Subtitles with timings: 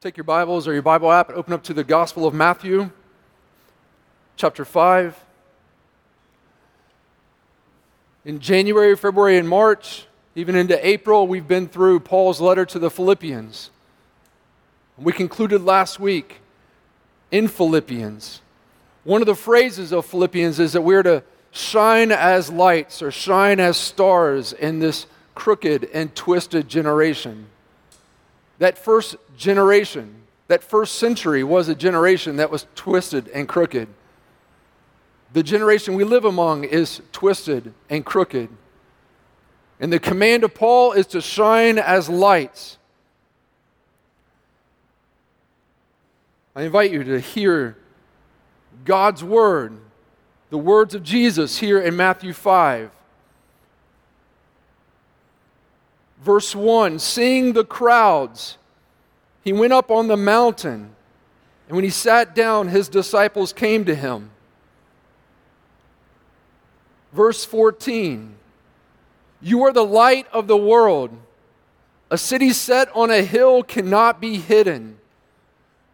[0.00, 2.90] Take your Bibles or your Bible app and open up to the Gospel of Matthew,
[4.36, 5.18] chapter 5.
[8.24, 10.06] In January, February, and March,
[10.36, 13.70] even into April, we've been through Paul's letter to the Philippians.
[14.96, 16.42] We concluded last week
[17.32, 18.40] in Philippians.
[19.02, 23.58] One of the phrases of Philippians is that we're to shine as lights or shine
[23.58, 27.48] as stars in this crooked and twisted generation.
[28.58, 33.88] That first generation, that first century was a generation that was twisted and crooked.
[35.32, 38.48] The generation we live among is twisted and crooked.
[39.80, 42.78] And the command of Paul is to shine as lights.
[46.56, 47.76] I invite you to hear
[48.84, 49.78] God's word,
[50.50, 52.90] the words of Jesus here in Matthew 5.
[56.22, 58.58] Verse 1 Seeing the crowds,
[59.42, 60.94] he went up on the mountain,
[61.68, 64.30] and when he sat down, his disciples came to him.
[67.12, 68.34] Verse 14
[69.40, 71.10] You are the light of the world.
[72.10, 74.98] A city set on a hill cannot be hidden.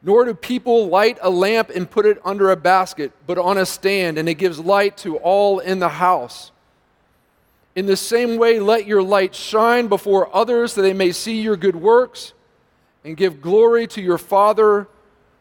[0.02, 3.66] Nor do people light a lamp and put it under a basket, but on a
[3.66, 6.52] stand, and it gives light to all in the house.
[7.74, 11.56] In the same way, let your light shine before others, that they may see your
[11.56, 12.32] good works
[13.04, 14.86] and give glory to your Father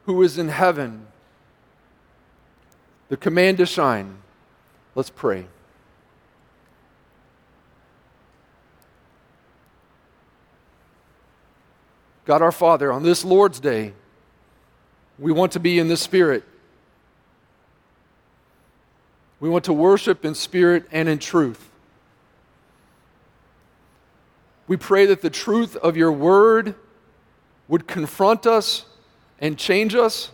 [0.06, 1.06] who is in heaven.
[3.10, 4.18] The command to shine.
[4.96, 5.46] Let's pray.
[12.26, 13.94] God our Father, on this Lord's Day,
[15.20, 16.44] we want to be in the Spirit.
[19.40, 21.70] We want to worship in spirit and in truth.
[24.68, 26.76] We pray that the truth of your word
[27.68, 28.86] would confront us
[29.40, 30.32] and change us.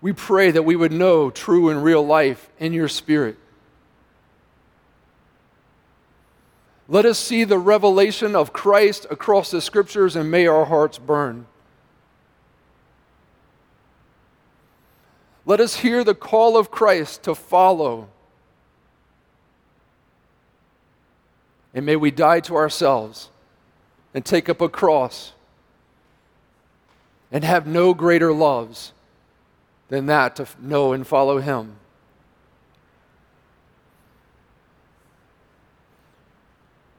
[0.00, 3.36] We pray that we would know true and real life in your spirit.
[6.86, 11.46] Let us see the revelation of Christ across the scriptures and may our hearts burn.
[15.44, 18.08] Let us hear the call of Christ to follow
[21.74, 23.30] And may we die to ourselves
[24.14, 25.32] and take up a cross
[27.30, 28.92] and have no greater loves
[29.88, 31.76] than that to know and follow Him.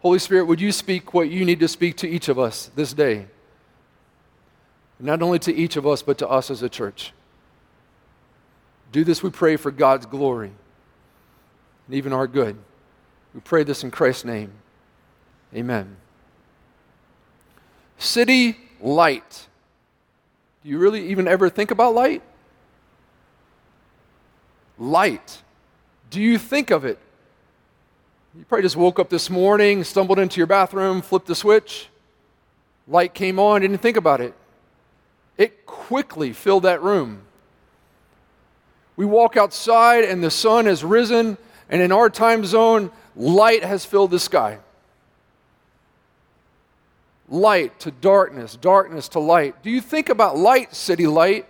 [0.02, 2.94] Holy Spirit, would you speak what you need to speak to each of us this
[2.94, 3.28] day?
[5.00, 7.13] Not only to each of us, but to us as a church.
[8.91, 10.51] Do this, we pray, for God's glory
[11.88, 12.57] and even our good.
[13.39, 14.51] We pray this in Christ's name.
[15.55, 15.95] Amen.
[17.97, 19.47] City light.
[20.61, 22.22] Do you really even ever think about light?
[24.77, 25.41] Light.
[26.09, 27.00] Do you think of it?
[28.38, 31.88] You probably just woke up this morning, stumbled into your bathroom, flipped the switch,
[32.89, 34.33] light came on, didn't think about it.
[35.38, 37.21] It quickly filled that room.
[38.97, 41.38] We walk outside and the sun has risen,
[41.69, 44.59] and in our time zone, light has filled the sky
[47.29, 49.61] light to darkness, darkness to light.
[49.63, 51.45] Do you think about light, city light?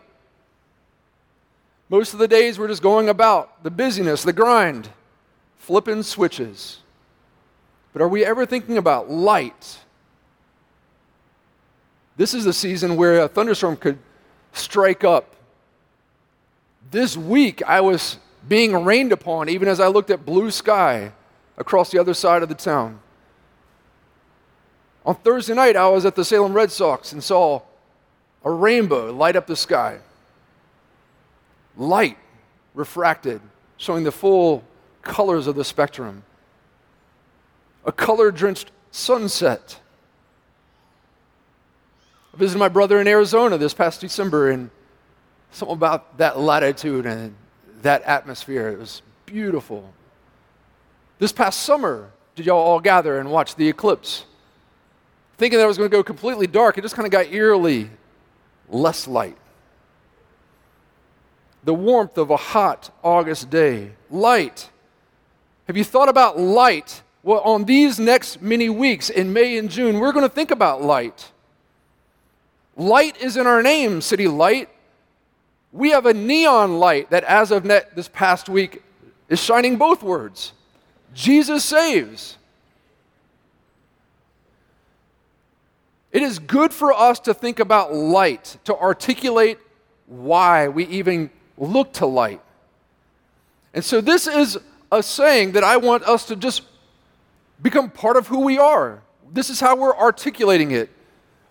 [1.90, 4.90] Most of the days we're just going about the busyness, the grind,
[5.58, 6.80] flipping switches.
[7.94, 9.80] But are we ever thinking about light?
[12.18, 13.98] This is the season where a thunderstorm could
[14.54, 15.36] strike up.
[16.92, 21.12] This week I was being rained upon even as I looked at blue sky
[21.60, 23.00] across the other side of the town.
[25.06, 27.62] On Thursday night, I was at the Salem Red Sox and saw
[28.44, 30.00] a rainbow light up the sky.
[31.78, 32.18] Light
[32.74, 33.42] refracted,
[33.78, 34.64] showing the full
[35.02, 36.24] colors of the spectrum.
[37.86, 39.80] A color drenched sunset.
[42.34, 44.70] I visited my brother in Arizona this past December, and
[45.52, 47.36] something about that latitude and
[47.82, 48.70] that atmosphere.
[48.70, 49.94] It was beautiful.
[51.20, 54.26] This past summer, did y'all all gather and watch the eclipse?
[55.40, 57.90] thinking that it was going to go completely dark, it just kind of got eerily
[58.68, 59.38] less light.
[61.64, 63.92] The warmth of a hot August day.
[64.12, 64.70] Light.
[65.68, 67.02] Have you thought about light?
[67.24, 70.82] Well, on these next many weeks in May and June, we're going to think about
[70.82, 71.32] light.
[72.76, 74.70] Light is in our name, City Light.
[75.72, 78.82] We have a neon light that, as of net this past week,
[79.30, 80.54] is shining both words
[81.14, 82.38] Jesus saves.
[86.12, 89.60] It is good for us to think about light, to articulate
[90.08, 92.42] why we even look to light.
[93.74, 94.58] And so, this is
[94.92, 96.64] a saying that I want us to just
[97.62, 99.02] become part of who we are.
[99.32, 100.90] This is how we're articulating it.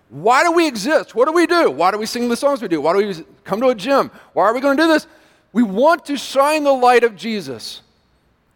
[0.09, 1.15] Why do we exist?
[1.15, 1.71] What do we do?
[1.71, 2.81] Why do we sing the songs we do?
[2.81, 4.11] Why do we come to a gym?
[4.33, 5.07] Why are we going to do this?
[5.53, 7.83] We want to shine the light of Jesus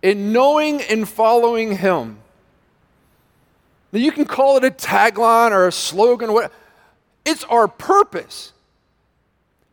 [0.03, 2.19] in knowing and following Him.
[3.93, 6.53] Now, you can call it a tagline or a slogan, whatever.
[7.25, 8.53] It's our purpose.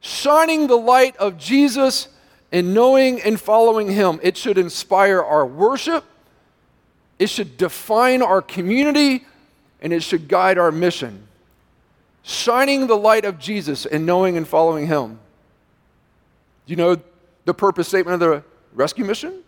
[0.01, 2.09] Shining the light of Jesus
[2.51, 4.19] and knowing and following Him.
[4.21, 6.05] It should inspire our worship,
[7.17, 9.25] it should define our community,
[9.81, 11.27] and it should guide our mission.
[12.21, 15.19] Shining the light of Jesus and knowing and following Him.
[16.65, 16.97] Do you know
[17.45, 18.43] the purpose statement of the
[18.73, 19.43] rescue mission?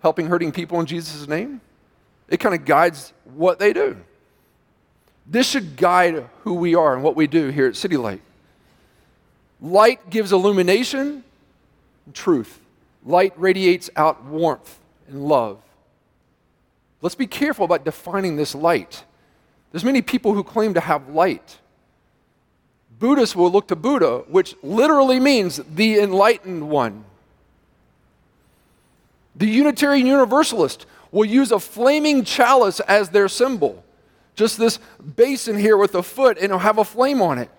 [0.00, 1.60] Helping hurting people in Jesus' name?
[2.28, 3.96] It kind of guides what they do.
[5.26, 8.22] This should guide who we are and what we do here at City Light.
[9.60, 11.24] Light gives illumination
[12.06, 12.60] and truth.
[13.04, 14.78] Light radiates out warmth
[15.08, 15.60] and love.
[17.02, 19.04] Let's be careful about defining this light.
[19.72, 21.58] There's many people who claim to have light.
[22.98, 27.04] Buddhists will look to Buddha, which literally means the enlightened one.
[29.38, 33.84] The Unitarian Universalist will use a flaming chalice as their symbol.
[34.34, 34.78] Just this
[35.16, 37.50] basin here with a foot, and it'll have a flame on it,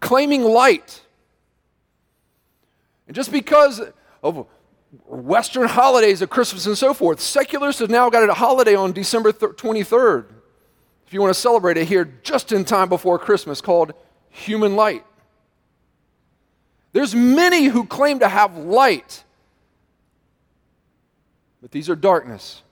[0.00, 1.00] claiming light.
[3.06, 3.80] And just because
[4.22, 4.46] of
[5.06, 9.32] Western holidays of Christmas and so forth, secularists have now got a holiday on December
[9.32, 10.26] 23rd,
[11.06, 13.92] if you want to celebrate it here just in time before Christmas, called
[14.28, 15.04] Human Light.
[16.92, 19.24] There's many who claim to have light,
[21.62, 22.62] but these are darkness.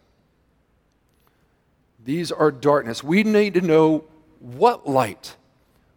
[2.04, 3.04] These are darkness.
[3.04, 4.04] We need to know
[4.40, 5.36] what light.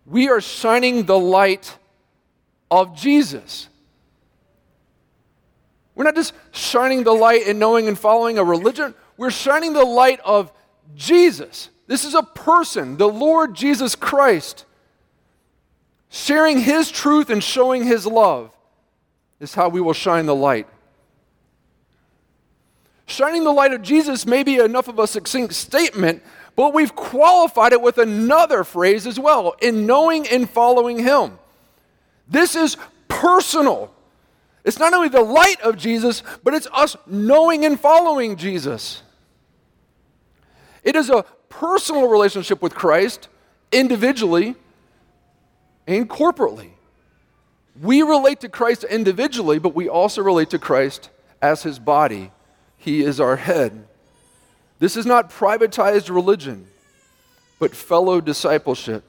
[0.05, 1.77] We are shining the light
[2.69, 3.67] of Jesus.
[5.95, 9.85] We're not just shining the light and knowing and following a religion, we're shining the
[9.85, 10.51] light of
[10.95, 11.69] Jesus.
[11.87, 14.65] This is a person, the Lord Jesus Christ.
[16.09, 18.51] Sharing his truth and showing his love
[19.39, 20.67] is how we will shine the light.
[23.05, 26.23] Shining the light of Jesus may be enough of a succinct statement,
[26.55, 31.37] but we've qualified it with another phrase as well in knowing and following him.
[32.27, 32.77] This is
[33.07, 33.93] personal.
[34.63, 39.01] It's not only the light of Jesus, but it's us knowing and following Jesus.
[40.83, 43.27] It is a personal relationship with Christ,
[43.71, 44.55] individually
[45.87, 46.71] and corporately.
[47.81, 51.09] We relate to Christ individually, but we also relate to Christ
[51.41, 52.31] as his body.
[52.83, 53.87] He is our head.
[54.79, 56.67] This is not privatized religion,
[57.57, 59.05] but fellow discipleship.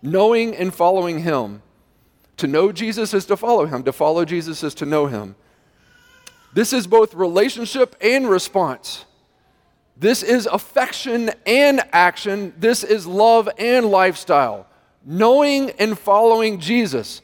[0.00, 1.60] Knowing and following him
[2.38, 5.36] to know Jesus is to follow him, to follow Jesus is to know him.
[6.54, 9.04] This is both relationship and response.
[9.94, 12.54] This is affection and action.
[12.56, 14.66] This is love and lifestyle.
[15.04, 17.20] Knowing and following Jesus.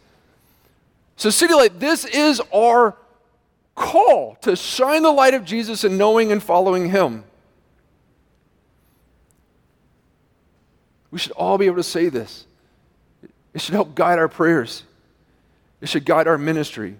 [1.17, 2.99] So, City Light, this is our
[3.80, 7.24] call to shine the light of Jesus in knowing and following him.
[11.10, 12.46] We should all be able to say this.
[13.54, 14.84] It should help guide our prayers.
[15.80, 16.96] It should guide our ministry.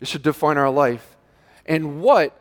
[0.00, 1.16] It should define our life.
[1.64, 2.38] And what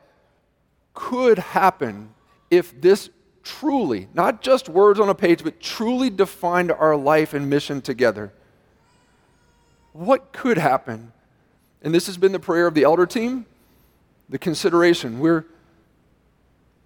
[0.93, 2.09] could happen
[2.49, 3.09] if this
[3.43, 8.33] truly, not just words on a page, but truly defined our life and mission together?
[9.93, 11.13] What could happen?
[11.81, 13.45] And this has been the prayer of the elder team,
[14.29, 15.19] the consideration.
[15.19, 15.45] We're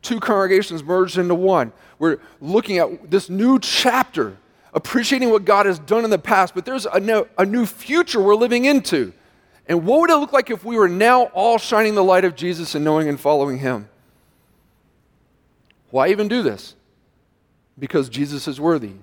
[0.01, 1.71] two congregations merged into one.
[2.00, 4.38] We're looking at this new chapter
[4.73, 8.19] appreciating what God has done in the past, but there's a new, a new future
[8.19, 9.13] we're living into.
[9.67, 12.35] And what would it look like if we were now all shining the light of
[12.35, 13.88] Jesus and knowing and following Him?
[15.89, 16.75] Why even do this?
[17.77, 18.93] Because Jesus is worthy.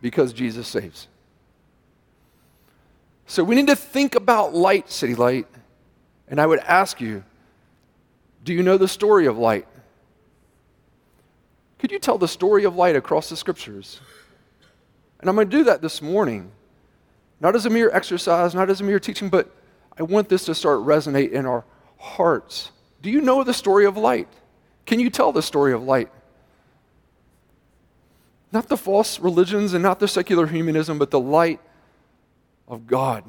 [0.00, 1.08] Because Jesus saves.
[3.26, 5.46] So we need to think about light, City Light.
[6.28, 7.24] And I would ask you
[8.44, 9.66] do you know the story of light?
[11.78, 14.00] Could you tell the story of light across the scriptures?
[15.20, 16.50] And I'm going to do that this morning.
[17.40, 19.50] Not as a mere exercise, not as a mere teaching, but
[19.98, 21.64] I want this to start resonate in our
[21.98, 22.70] hearts.
[23.00, 24.28] Do you know the story of light?
[24.86, 26.10] Can you tell the story of light?
[28.52, 31.60] Not the false religions and not the secular humanism, but the light
[32.68, 33.24] of God.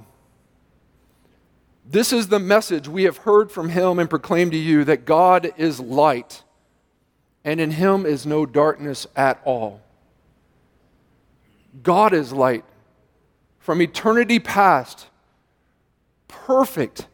[1.87, 5.53] This is the message we have heard from him and proclaimed to you that God
[5.57, 6.43] is light
[7.43, 9.81] and in him is no darkness at all.
[11.83, 12.65] God is light.
[13.59, 15.07] From eternity past,
[16.27, 17.07] perfect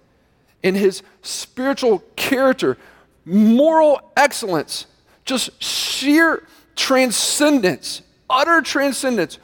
[0.63, 2.77] in his spiritual character,
[3.25, 4.85] moral excellence,
[5.25, 9.37] just sheer transcendence, utter transcendence,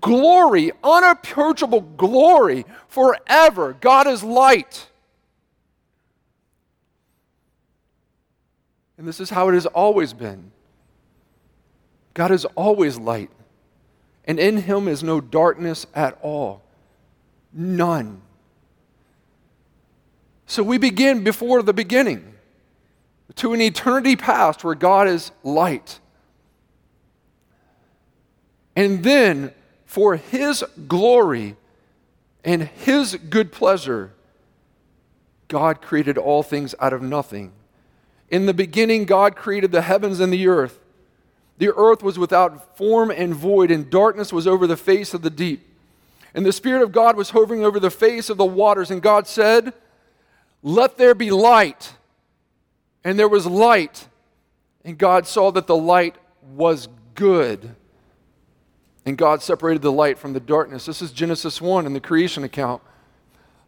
[0.00, 3.76] glory, unapproachable glory forever.
[3.80, 4.88] God is light.
[8.96, 10.52] And this is how it has always been.
[12.14, 13.30] God is always light,
[14.24, 16.62] and in him is no darkness at all.
[17.52, 18.22] None.
[20.46, 22.34] So we begin before the beginning
[23.36, 25.98] to an eternity past where God is light.
[28.76, 29.52] And then,
[29.94, 31.54] for his glory
[32.44, 34.10] and his good pleasure,
[35.46, 37.52] God created all things out of nothing.
[38.28, 40.80] In the beginning, God created the heavens and the earth.
[41.58, 45.30] The earth was without form and void, and darkness was over the face of the
[45.30, 45.64] deep.
[46.34, 48.90] And the Spirit of God was hovering over the face of the waters.
[48.90, 49.74] And God said,
[50.64, 51.92] Let there be light.
[53.04, 54.08] And there was light.
[54.84, 57.76] And God saw that the light was good.
[59.06, 60.86] And God separated the light from the darkness.
[60.86, 62.82] This is Genesis 1 in the creation account.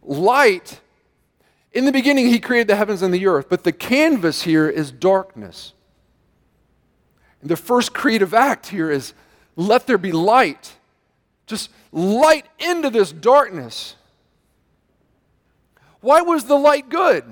[0.01, 0.81] Light,
[1.73, 4.91] in the beginning, He created the heavens and the earth, but the canvas here is
[4.91, 5.73] darkness.
[7.41, 9.13] And the first creative act here is
[9.55, 10.75] let there be light.
[11.45, 13.95] Just light into this darkness.
[16.01, 17.25] Why was the light good?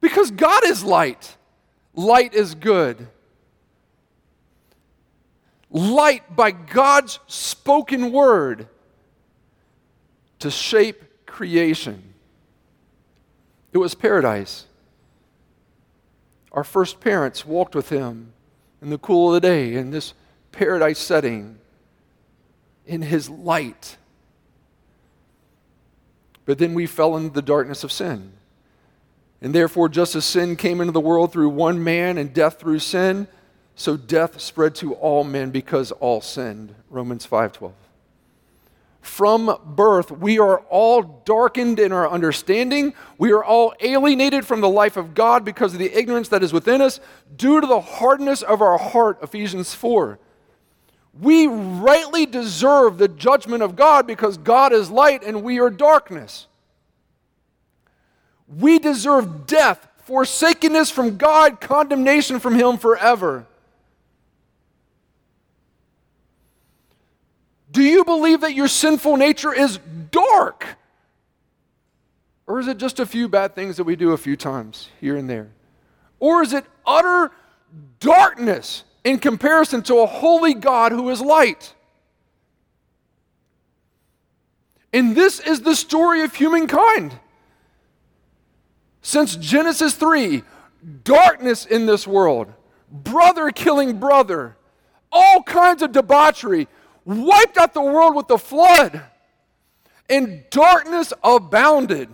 [0.00, 1.36] Because God is light.
[1.94, 3.08] Light is good.
[5.70, 8.68] Light by God's spoken word
[10.40, 12.14] to shape creation.
[13.72, 14.66] It was paradise.
[16.52, 18.32] Our first parents walked with him
[18.82, 20.14] in the cool of the day in this
[20.50, 21.58] paradise setting,
[22.86, 23.96] in his light.
[26.44, 28.32] But then we fell into the darkness of sin.
[29.40, 32.80] And therefore, just as sin came into the world through one man and death through
[32.80, 33.28] sin,
[33.74, 36.74] so death spread to all men because all sinned.
[36.90, 37.72] Romans 5:12
[39.00, 42.94] from birth, we are all darkened in our understanding.
[43.18, 46.52] We are all alienated from the life of God because of the ignorance that is
[46.52, 47.00] within us
[47.36, 50.18] due to the hardness of our heart, Ephesians 4.
[51.18, 56.46] We rightly deserve the judgment of God because God is light and we are darkness.
[58.46, 63.46] We deserve death, forsakenness from God, condemnation from Him forever.
[67.70, 69.78] Do you believe that your sinful nature is
[70.10, 70.66] dark?
[72.46, 75.16] Or is it just a few bad things that we do a few times here
[75.16, 75.50] and there?
[76.18, 77.30] Or is it utter
[78.00, 81.74] darkness in comparison to a holy God who is light?
[84.92, 87.18] And this is the story of humankind.
[89.02, 90.42] Since Genesis 3,
[91.04, 92.52] darkness in this world,
[92.90, 94.56] brother killing brother,
[95.12, 96.68] all kinds of debauchery,
[97.04, 99.02] wiped out the world with the flood,
[100.08, 102.08] and darkness abounded.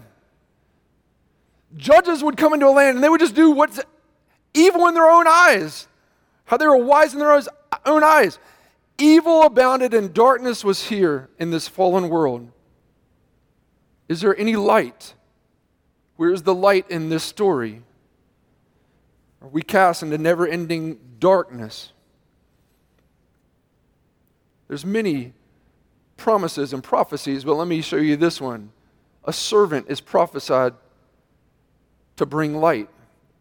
[1.76, 3.80] Judges would come into a land and they would just do what's
[4.54, 5.88] evil in their own eyes,
[6.44, 7.40] how they were wise in their
[7.84, 8.38] own eyes.
[8.98, 12.50] Evil abounded and darkness was here in this fallen world.
[14.08, 15.14] Is there any light?
[16.16, 17.82] Where's the light in this story?
[19.42, 21.92] Are we cast into never ending darkness?
[24.68, 25.32] There's many
[26.16, 28.70] promises and prophecies, but let me show you this one.
[29.24, 30.74] A servant is prophesied
[32.16, 32.88] to bring light.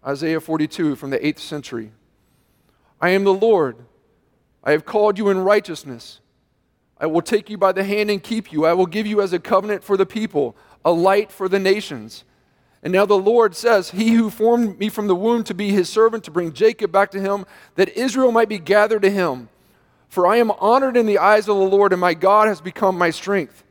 [0.05, 1.91] Isaiah 42 from the 8th century.
[3.01, 3.77] I am the Lord.
[4.63, 6.19] I have called you in righteousness.
[6.97, 8.65] I will take you by the hand and keep you.
[8.65, 12.23] I will give you as a covenant for the people, a light for the nations.
[12.81, 15.89] And now the Lord says, He who formed me from the womb to be his
[15.89, 19.49] servant, to bring Jacob back to him, that Israel might be gathered to him.
[20.15, 22.97] For I am honored in the eyes of the Lord, and my God has become
[22.97, 23.65] my strength.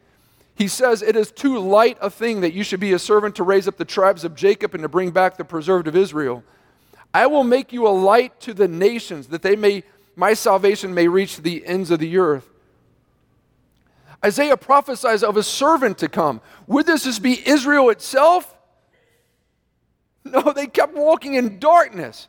[0.54, 3.42] He says, It is too light a thing that you should be a servant to
[3.42, 6.44] raise up the tribes of Jacob and to bring back the preserved of Israel.
[7.14, 9.84] I will make you a light to the nations, that they may,
[10.16, 12.46] my salvation may reach the ends of the earth.
[14.22, 16.42] Isaiah prophesies of a servant to come.
[16.66, 18.54] Would this just be Israel itself?
[20.26, 22.28] No, they kept walking in darkness.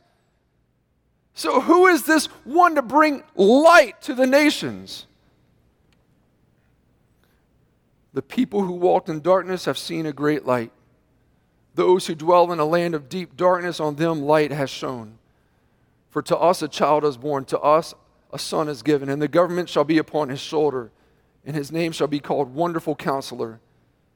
[1.37, 5.05] So, who is this one to bring light to the nations?
[8.13, 10.71] The people who walked in darkness have seen a great light.
[11.75, 15.17] Those who dwell in a land of deep darkness, on them light has shone.
[16.09, 17.93] For to us a child is born, to us
[18.31, 20.89] a son is given, and the government shall be upon his shoulder,
[21.45, 23.59] and his name shall be called Wonderful Counselor,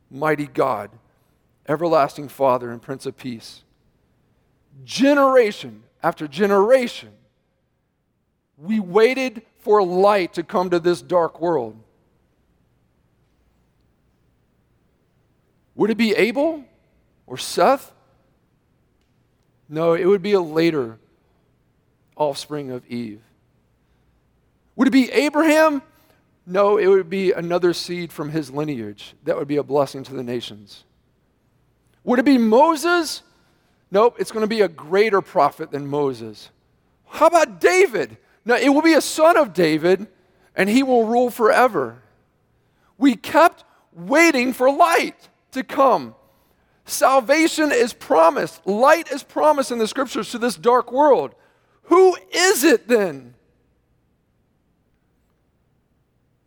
[0.09, 0.89] Mighty God,
[1.67, 3.63] Everlasting Father, and Prince of Peace.
[4.85, 7.09] Generation after generation,
[8.57, 11.77] we waited for light to come to this dark world.
[15.75, 16.63] Would it be Abel
[17.25, 17.93] or Seth?
[19.69, 20.97] No, it would be a later
[22.15, 23.21] offspring of Eve.
[24.75, 25.81] Would it be Abraham?
[26.45, 30.13] No, it would be another seed from his lineage that would be a blessing to
[30.13, 30.83] the nations.
[32.03, 33.21] Would it be Moses?
[33.91, 36.51] Nope, it's going to be a greater prophet than Moses.
[37.07, 38.17] How about David?
[38.45, 40.07] No, it will be a son of David,
[40.55, 42.01] and he will rule forever.
[42.97, 46.15] We kept waiting for light to come.
[46.85, 51.35] Salvation is promised, light is promised in the scriptures to this dark world.
[51.83, 53.33] Who is it then?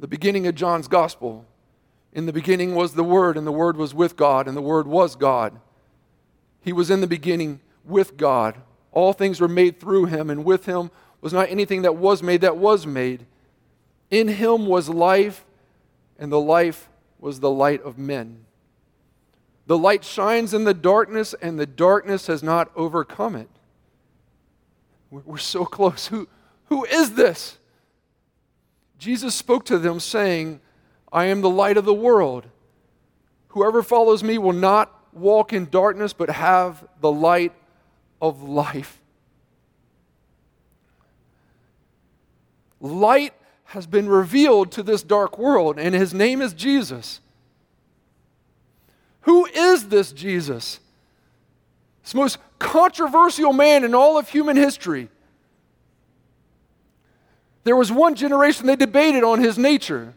[0.00, 1.44] The beginning of John's gospel.
[2.12, 4.86] In the beginning was the Word, and the Word was with God, and the Word
[4.86, 5.60] was God.
[6.62, 8.56] He was in the beginning with God.
[8.92, 10.90] All things were made through him, and with him
[11.20, 13.26] was not anything that was made that was made.
[14.10, 15.44] In him was life,
[16.18, 16.88] and the life
[17.18, 18.44] was the light of men.
[19.66, 23.48] The light shines in the darkness, and the darkness has not overcome it.
[25.10, 26.06] We're so close.
[26.08, 26.28] Who,
[26.66, 27.58] who is this?
[28.98, 30.60] Jesus spoke to them, saying,
[31.12, 32.46] I am the light of the world.
[33.48, 37.52] Whoever follows me will not walk in darkness, but have the light
[38.20, 39.00] of life.
[42.80, 43.34] Light
[43.66, 47.20] has been revealed to this dark world, and his name is Jesus.
[49.22, 50.80] Who is this Jesus?
[52.02, 55.08] This most controversial man in all of human history.
[57.64, 60.14] There was one generation they debated on his nature.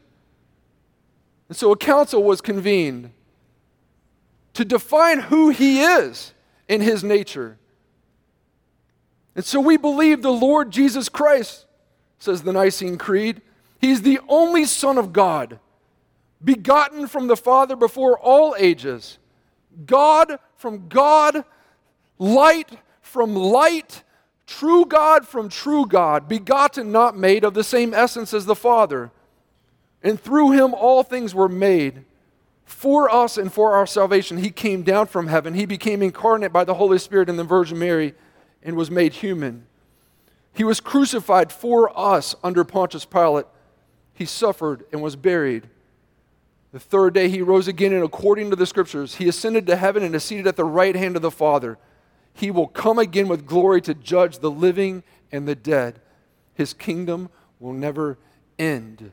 [1.48, 3.12] And so a council was convened
[4.56, 6.34] to define who he is
[6.68, 7.58] in his nature.
[9.36, 11.66] And so we believe the Lord Jesus Christ,
[12.20, 13.42] says the Nicene Creed.
[13.80, 15.60] He's the only Son of God
[16.44, 19.18] begotten from the Father before all ages,
[19.86, 21.44] God from God,
[22.18, 22.70] light
[23.02, 24.04] from light,
[24.48, 29.12] true God from true God, begotten, not made, of the same essence as the Father.
[30.02, 32.06] And through him all things were made.
[32.66, 35.54] For us and for our salvation, he came down from heaven.
[35.54, 38.14] He became incarnate by the Holy Spirit in the Virgin Mary
[38.64, 39.68] and was made human.
[40.54, 43.46] He was crucified for us under Pontius Pilate.
[44.14, 45.68] He suffered and was buried.
[46.72, 50.04] The third day he rose again, and according to the scriptures, he ascended to heaven
[50.04, 51.78] and is seated at the right hand of the Father.
[52.34, 56.02] He will come again with glory to judge the living and the dead.
[56.54, 58.18] His kingdom will never
[58.58, 59.12] end.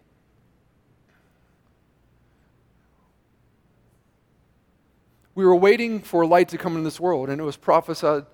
[5.35, 8.27] We were waiting for light to come into this world, and it was prophesied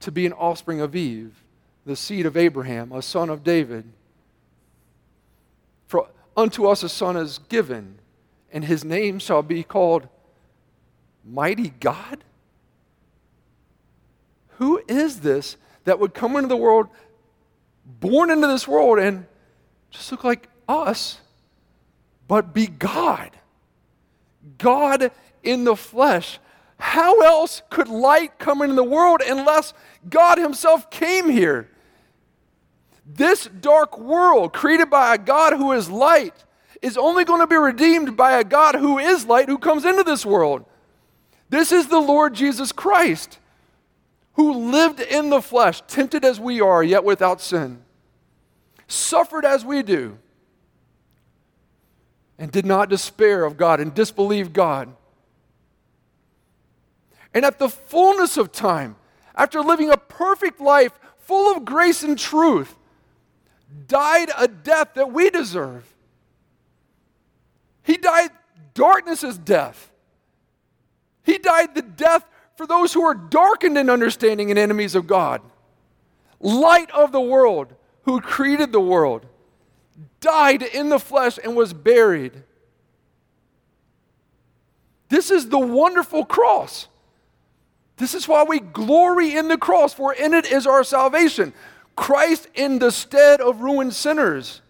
[0.00, 1.42] to be an offspring of Eve,
[1.84, 3.84] the seed of Abraham, a son of David.
[5.86, 7.98] For Unto us a son is given,
[8.52, 10.06] and his name shall be called
[11.24, 12.22] Mighty God?
[14.58, 16.86] Who is this that would come into the world,
[17.84, 19.26] born into this world, and
[19.90, 21.18] just look like us,
[22.28, 23.32] but be God?
[24.58, 25.10] God
[25.48, 26.38] in the flesh.
[26.78, 29.72] How else could light come into the world unless
[30.08, 31.70] God Himself came here?
[33.06, 36.44] This dark world, created by a God who is light,
[36.82, 40.02] is only going to be redeemed by a God who is light who comes into
[40.02, 40.66] this world.
[41.48, 43.38] This is the Lord Jesus Christ,
[44.34, 47.82] who lived in the flesh, tempted as we are, yet without sin,
[48.86, 50.18] suffered as we do,
[52.38, 54.94] and did not despair of God and disbelieve God.
[57.34, 58.96] And at the fullness of time,
[59.34, 62.76] after living a perfect life full of grace and truth,
[63.86, 65.84] died a death that we deserve.
[67.82, 68.30] He died
[68.74, 69.90] darkness's death.
[71.22, 72.24] He died the death
[72.56, 75.42] for those who are darkened in understanding and enemies of God.
[76.40, 79.26] Light of the world, who created the world,
[80.20, 82.42] died in the flesh and was buried.
[85.08, 86.88] This is the wonderful cross.
[87.98, 91.52] This is why we glory in the cross, for in it is our salvation.
[91.96, 94.62] Christ in the stead of ruined sinners.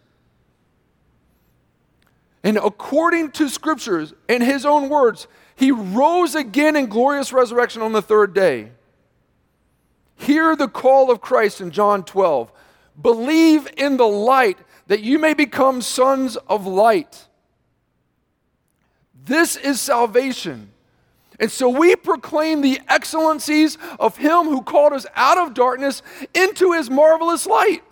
[2.43, 7.93] And according to scriptures and his own words, he rose again in glorious resurrection on
[7.93, 8.71] the third day.
[10.17, 12.51] Hear the call of Christ in John 12
[13.01, 17.29] Believe in the light that you may become sons of light.
[19.25, 20.73] This is salvation.
[21.41, 26.03] And so we proclaim the excellencies of him who called us out of darkness
[26.35, 27.83] into his marvelous light.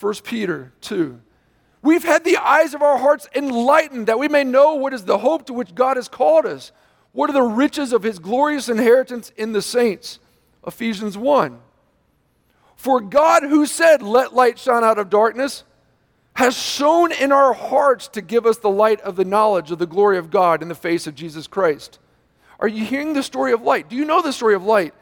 [0.00, 1.20] 1 Peter 2.
[1.82, 5.18] We've had the eyes of our hearts enlightened that we may know what is the
[5.18, 6.72] hope to which God has called us.
[7.12, 10.18] What are the riches of his glorious inheritance in the saints?
[10.66, 11.60] Ephesians 1.
[12.76, 15.64] For God, who said, Let light shine out of darkness,
[16.34, 19.86] has shone in our hearts to give us the light of the knowledge of the
[19.86, 21.98] glory of God in the face of Jesus Christ.
[22.58, 23.88] Are you hearing the story of light?
[23.88, 24.94] Do you know the story of light?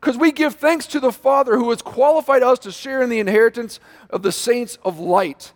[0.00, 3.18] Because we give thanks to the Father who has qualified us to share in the
[3.18, 5.52] inheritance of the saints of light.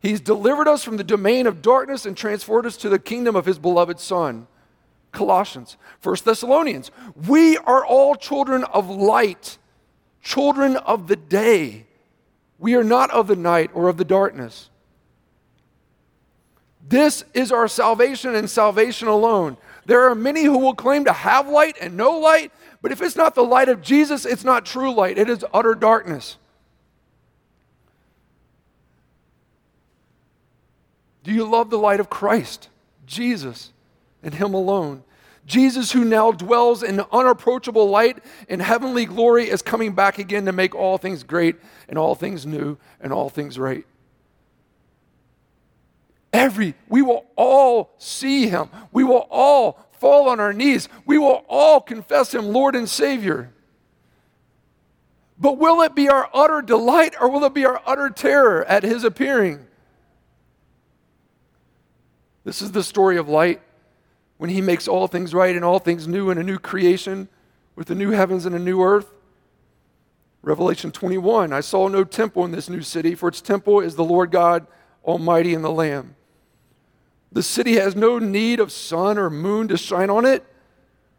[0.00, 3.44] He's delivered us from the domain of darkness and transferred us to the kingdom of
[3.44, 4.46] his beloved Son.
[5.12, 6.90] Colossians, 1 Thessalonians.
[7.28, 9.58] We are all children of light,
[10.22, 11.86] children of the day.
[12.58, 14.70] We are not of the night or of the darkness.
[16.88, 19.56] This is our salvation and salvation alone.
[19.90, 23.16] There are many who will claim to have light and no light, but if it's
[23.16, 25.18] not the light of Jesus, it's not true light.
[25.18, 26.36] It is utter darkness.
[31.24, 32.68] Do you love the light of Christ,
[33.04, 33.72] Jesus,
[34.22, 35.02] and Him alone?
[35.44, 40.52] Jesus, who now dwells in unapproachable light in heavenly glory, is coming back again to
[40.52, 41.56] make all things great
[41.88, 43.84] and all things new and all things right.
[46.32, 48.70] Every, we will all see him.
[48.92, 50.88] We will all fall on our knees.
[51.04, 53.52] We will all confess him Lord and Savior.
[55.38, 58.82] But will it be our utter delight or will it be our utter terror at
[58.82, 59.66] his appearing?
[62.44, 63.60] This is the story of light
[64.36, 67.28] when he makes all things right and all things new and a new creation
[67.74, 69.12] with the new heavens and a new earth.
[70.42, 74.04] Revelation 21 I saw no temple in this new city, for its temple is the
[74.04, 74.66] Lord God
[75.04, 76.16] Almighty and the Lamb.
[77.32, 80.44] The city has no need of sun or moon to shine on it,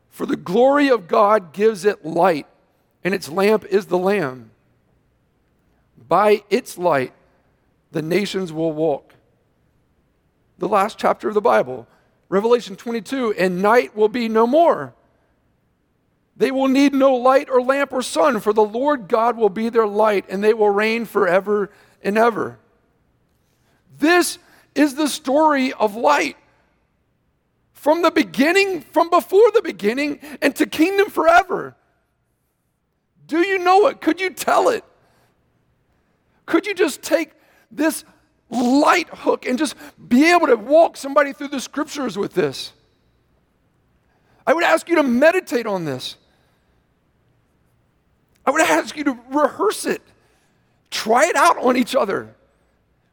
[0.10, 2.48] for the glory of God gives it light,
[3.04, 4.52] and its lamp is the Lamb.
[6.08, 7.14] By its light,
[7.92, 9.14] the nations will walk.
[10.58, 11.88] The last chapter of the Bible,
[12.28, 14.94] Revelation 22, and night will be no more.
[16.36, 19.70] They will need no light or lamp or sun, for the Lord God will be
[19.70, 21.72] their light, and they will reign forever
[22.04, 22.60] and ever.
[23.98, 24.38] This
[24.76, 26.38] is the story of light.
[27.74, 31.76] From the beginning, from before the beginning, and to kingdom forever.
[33.26, 34.02] Do you know it?
[34.02, 34.84] Could you tell it?
[36.46, 37.32] Could you just take
[37.72, 38.04] this
[38.50, 39.76] light hook and just
[40.08, 42.74] be able to walk somebody through the scriptures with this?
[44.46, 46.18] I would ask you to meditate on this.
[48.46, 50.02] I would ask you to rehearse it.
[50.90, 52.36] Try it out on each other.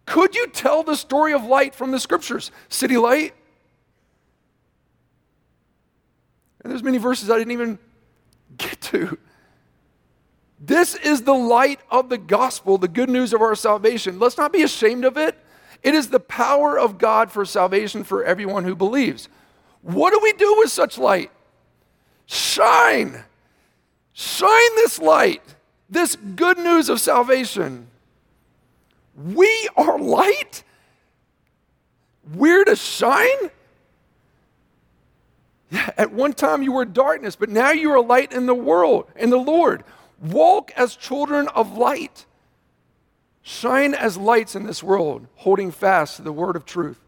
[0.09, 2.51] Could you tell the story of light from the scriptures?
[2.71, 3.35] City light?
[6.63, 7.79] And there's many verses I didn't even
[8.57, 9.19] get to.
[10.59, 14.19] This is the light of the gospel, the good news of our salvation.
[14.19, 15.37] Let's not be ashamed of it.
[15.83, 19.29] It is the power of God for salvation for everyone who believes.
[19.83, 21.31] What do we do with such light?
[22.25, 23.25] Shine.
[24.15, 25.43] Shine this light,
[25.91, 27.89] this good news of salvation.
[29.19, 30.63] We are light?
[32.35, 33.51] We're to shine?
[35.73, 39.31] At one time you were darkness, but now you are light in the world, in
[39.31, 39.83] the Lord.
[40.21, 42.27] Walk as children of light.
[43.43, 47.01] Shine as lights in this world, holding fast to the word of truth.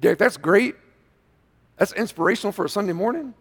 [0.00, 0.74] Derek, that's great.
[1.78, 3.34] That's inspirational for a Sunday morning.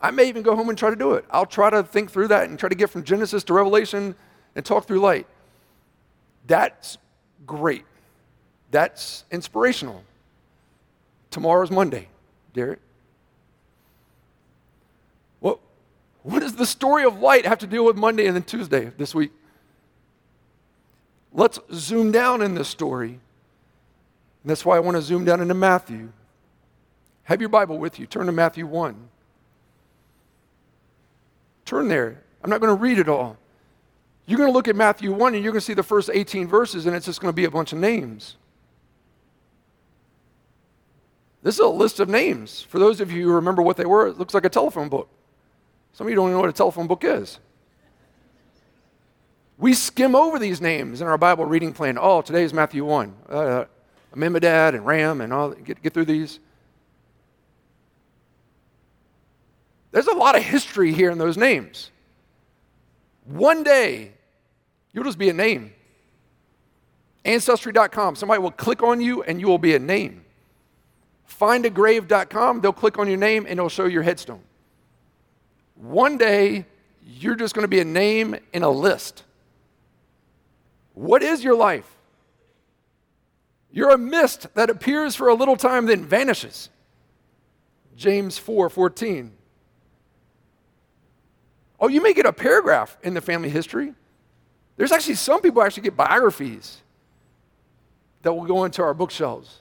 [0.00, 1.24] I may even go home and try to do it.
[1.30, 4.14] I'll try to think through that and try to get from Genesis to Revelation
[4.54, 5.26] and talk through light.
[6.46, 6.98] That's
[7.46, 7.84] great.
[8.70, 10.04] That's inspirational.
[11.30, 12.08] Tomorrow's Monday,
[12.52, 12.78] Derek.
[15.40, 15.60] What,
[16.22, 19.14] what does the story of light have to do with Monday and then Tuesday this
[19.14, 19.32] week?
[21.32, 23.08] Let's zoom down in this story.
[23.08, 26.12] And that's why I want to zoom down into Matthew.
[27.24, 28.06] Have your Bible with you.
[28.06, 29.08] Turn to Matthew 1.
[31.66, 32.22] Turn there.
[32.42, 33.36] I'm not going to read it all.
[34.24, 36.48] You're going to look at Matthew 1 and you're going to see the first 18
[36.48, 38.36] verses, and it's just going to be a bunch of names.
[41.42, 42.62] This is a list of names.
[42.62, 45.08] For those of you who remember what they were, it looks like a telephone book.
[45.92, 47.38] Some of you don't even know what a telephone book is.
[49.58, 51.98] We skim over these names in our Bible reading plan.
[52.00, 53.14] Oh, today is Matthew 1.
[53.28, 53.64] Uh,
[54.12, 55.50] Amminadab and Ram and all.
[55.50, 56.40] Get, get through these.
[59.90, 61.90] There's a lot of history here in those names.
[63.24, 64.12] One day,
[64.92, 65.72] you'll just be a name.
[67.24, 70.24] Ancestry.com, somebody will click on you and you will be a name.
[71.28, 74.42] Findagrave.com, they'll click on your name and it'll show your headstone.
[75.74, 76.66] One day,
[77.04, 79.24] you're just going to be a name in a list.
[80.94, 81.96] What is your life?
[83.70, 86.70] You're a mist that appears for a little time, then vanishes.
[87.96, 89.32] James 4 14.
[91.78, 93.92] Oh, you may get a paragraph in the family history.
[94.76, 96.82] There's actually some people actually get biographies
[98.22, 99.60] that will go into our bookshelves.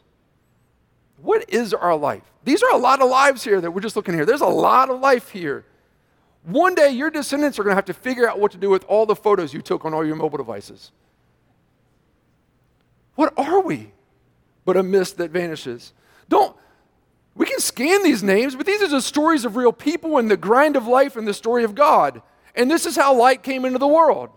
[1.18, 2.24] What is our life?
[2.44, 4.26] These are a lot of lives here that we're just looking here.
[4.26, 5.66] There's a lot of life here.
[6.44, 8.84] One day, your descendants are going to have to figure out what to do with
[8.86, 10.92] all the photos you took on all your mobile devices.
[13.16, 13.92] What are we
[14.66, 15.94] but a mist that vanishes?
[16.30, 16.56] Don't,
[17.36, 20.38] we can scan these names, but these are just stories of real people and the
[20.38, 22.22] grind of life and the story of God.
[22.56, 24.30] And this is how light came into the world.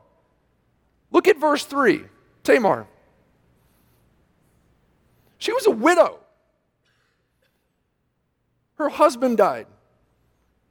[1.13, 2.03] Look at verse 3
[2.43, 2.87] Tamar.
[5.39, 6.19] She was a widow.
[8.75, 9.67] Her husband died.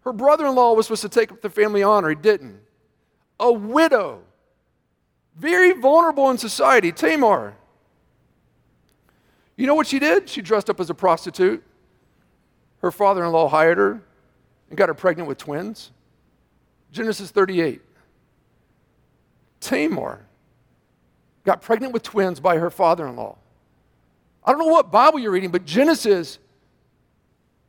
[0.02, 2.60] Her brother in law was supposed to take up the family honor, he didn't.
[3.40, 4.22] A widow,
[5.38, 7.56] very vulnerable in society, Tamar.
[9.56, 10.30] You know what she did?
[10.30, 11.64] She dressed up as a prostitute.
[12.80, 14.02] Her father in law hired her
[14.70, 15.92] and got her pregnant with twins.
[16.92, 17.82] Genesis 38.
[19.60, 20.26] Tamar
[21.44, 23.38] got pregnant with twins by her father in law.
[24.44, 26.40] I don't know what Bible you're reading, but Genesis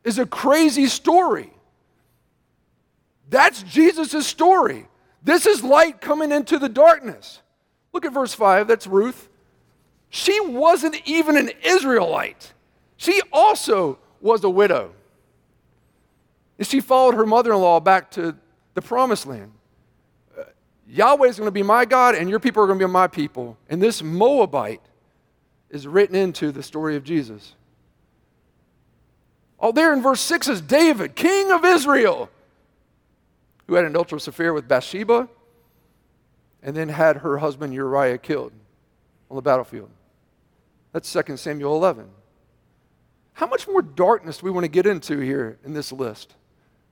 [0.03, 1.51] is a crazy story.
[3.29, 4.87] That's Jesus' story.
[5.23, 7.41] This is light coming into the darkness.
[7.91, 8.67] Look at verse 5.
[8.67, 9.29] That's Ruth.
[10.09, 12.53] She wasn't even an Israelite,
[12.97, 14.93] she also was a widow.
[16.59, 18.35] And she followed her mother in law back to
[18.73, 19.51] the promised land.
[20.37, 20.43] Uh,
[20.87, 23.07] Yahweh is going to be my God, and your people are going to be my
[23.07, 23.57] people.
[23.69, 24.81] And this Moabite
[25.69, 27.55] is written into the story of Jesus.
[29.59, 32.29] Oh, there in verse 6 is David, king of Israel
[33.67, 35.29] who had an adulterous affair with Bathsheba
[36.63, 38.51] and then had her husband Uriah killed
[39.29, 39.89] on the battlefield.
[40.91, 42.09] That's 2 Samuel 11.
[43.33, 46.35] How much more darkness do we want to get into here in this list?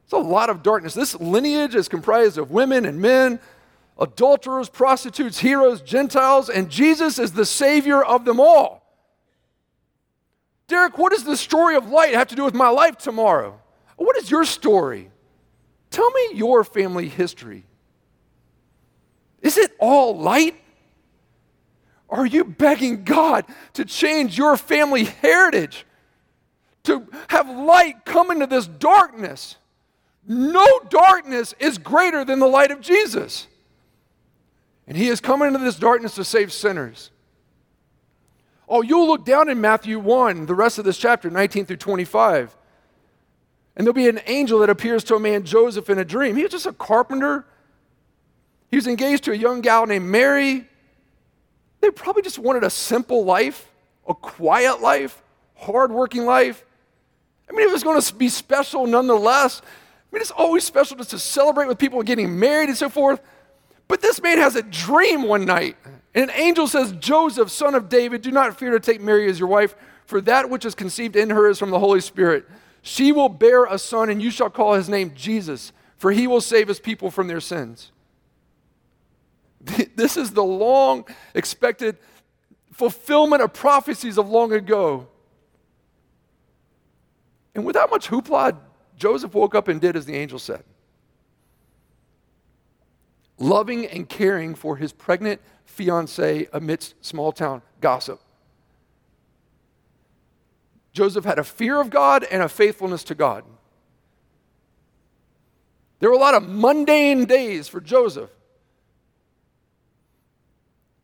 [0.08, 0.94] It's a lot of darkness.
[0.94, 3.42] This lineage is comprised of women and men,
[4.00, 8.90] adulterers, prostitutes, heroes, Gentiles, and Jesus is the Savior of them all.
[10.70, 13.60] Derek, what does the story of light have to do with my life tomorrow?
[13.98, 15.12] What is your story?
[15.90, 17.66] Tell me your family history.
[19.42, 20.56] Is it all light?
[22.10, 23.44] Are you begging God
[23.74, 25.86] to change your family heritage?
[26.84, 29.58] To have light come into this darkness?
[30.28, 33.48] No darkness is greater than the light of Jesus.
[34.86, 37.12] And He is coming into this darkness to save sinners.
[38.70, 42.56] Oh, you'll look down in Matthew 1, the rest of this chapter, 19 through 25.
[43.78, 46.36] And there'll be an angel that appears to a man, Joseph, in a dream.
[46.36, 47.46] He was just a carpenter.
[48.70, 50.68] He was engaged to a young gal named Mary.
[51.80, 53.72] They probably just wanted a simple life,
[54.08, 55.22] a quiet life,
[55.56, 56.66] hardworking life.
[57.50, 59.62] I mean, it was going to be special nonetheless.
[60.18, 63.22] Mean, it's always special just to celebrate with people getting married and so forth.
[63.88, 65.78] But this man has a dream one night,
[66.16, 69.38] and an angel says, Joseph, son of David, do not fear to take Mary as
[69.38, 69.76] your wife,
[70.08, 72.48] for that which is conceived in her is from the Holy Spirit.
[72.82, 76.42] She will bear a son, and you shall call his name Jesus, for he will
[76.42, 77.92] save his people from their sins.
[79.96, 81.98] This is the long expected
[82.72, 85.10] fulfillment of prophecies of long ago.
[87.54, 88.58] And without much hoopla,
[88.98, 90.64] Joseph woke up and did as the angel said.
[93.38, 98.20] Loving and caring for his pregnant fiancee amidst small town gossip.
[100.92, 103.44] Joseph had a fear of God and a faithfulness to God.
[106.00, 108.32] There were a lot of mundane days for Joseph,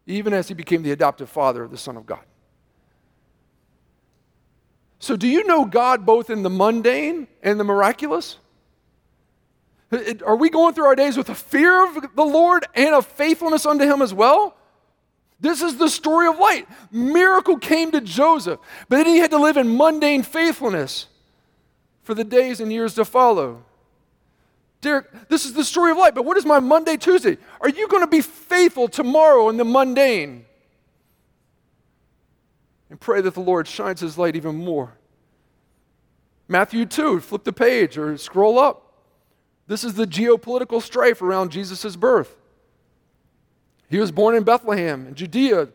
[0.08, 2.25] even as he became the adoptive father of the Son of God.
[5.04, 8.38] So, do you know God both in the mundane and the miraculous?
[10.26, 13.66] Are we going through our days with a fear of the Lord and a faithfulness
[13.66, 14.56] unto Him as well?
[15.42, 16.70] This is the story of light.
[16.89, 21.08] Miracle came to Joseph, but then he had to live in mundane faithfulness
[22.04, 23.66] for the days and years to follow.
[24.80, 27.38] Derek, this is the story of light, but what is my Monday, Tuesday?
[27.60, 30.46] Are you going to be faithful tomorrow in the mundane?
[32.93, 34.93] And pray that the Lord shines his light even more.
[36.47, 38.93] Matthew 2, flip the page or scroll up.
[39.65, 42.36] This is the geopolitical strife around Jesus' birth.
[43.89, 45.69] He was born in Bethlehem in Judea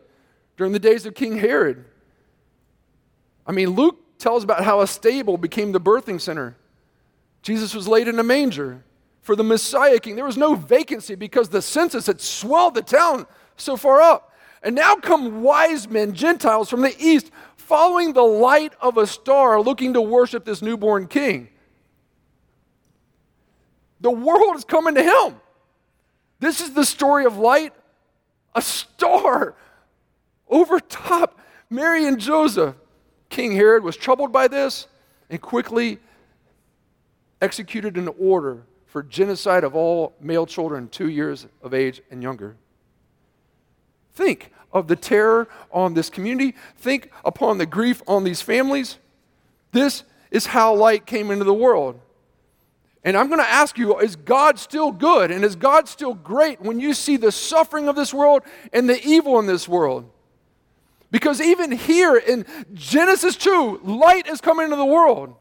[0.55, 1.83] during the days of King Herod.
[3.45, 6.55] I mean, Luke tells about how a stable became the birthing center.
[7.41, 8.85] Jesus was laid in a manger
[9.23, 10.15] for the Messiah king.
[10.15, 13.27] There was no vacancy because the census had swelled the town
[13.57, 14.28] so far up.
[14.61, 19.61] And now come wise men, Gentiles from the east, following the light of a star,
[19.61, 21.49] looking to worship this newborn king.
[24.01, 25.39] The world is coming to him.
[26.39, 27.73] This is the story of light,
[28.55, 29.55] a star
[30.47, 32.75] over top Mary and Joseph.
[33.29, 34.87] King Herod was troubled by this
[35.29, 35.99] and quickly
[37.41, 42.55] executed an order for genocide of all male children two years of age and younger.
[44.19, 46.53] Think of the terror on this community.
[46.75, 48.97] Think upon the grief on these families.
[49.71, 52.01] This is how light came into the world.
[53.05, 56.59] And I'm going to ask you is God still good and is God still great
[56.59, 60.11] when you see the suffering of this world and the evil in this world?
[61.11, 65.33] Because even here in Genesis 2, light is coming into the world.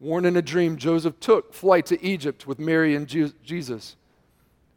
[0.00, 3.94] Warned in a dream, Joseph took flight to Egypt with Mary and Jesus.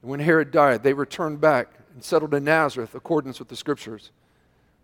[0.02, 4.12] And when Herod died, they returned back and settled in Nazareth accordance with the scriptures.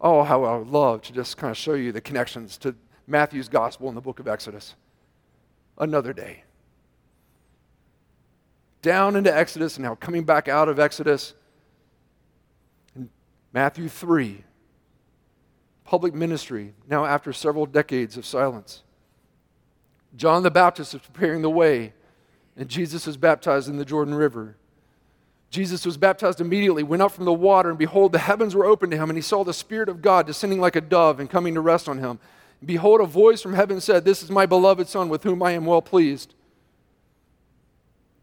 [0.02, 2.76] Oh, how I would love to just kind of show you the connections to
[3.08, 4.76] Matthew's gospel in the book of Exodus.
[5.78, 6.44] Another day.
[8.82, 11.34] Down into Exodus and now coming back out of Exodus.
[12.96, 13.10] In
[13.54, 14.44] Matthew 3,
[15.86, 18.84] public ministry, now after several decades of silence.
[20.16, 21.94] John the Baptist is preparing the way,
[22.56, 24.56] and Jesus is baptized in the Jordan River.
[25.56, 28.92] Jesus was baptized immediately, went up from the water, and behold, the heavens were opened
[28.92, 31.54] to him, and he saw the Spirit of God descending like a dove and coming
[31.54, 32.20] to rest on him.
[32.60, 35.52] And behold, a voice from heaven said, This is my beloved Son, with whom I
[35.52, 36.34] am well pleased.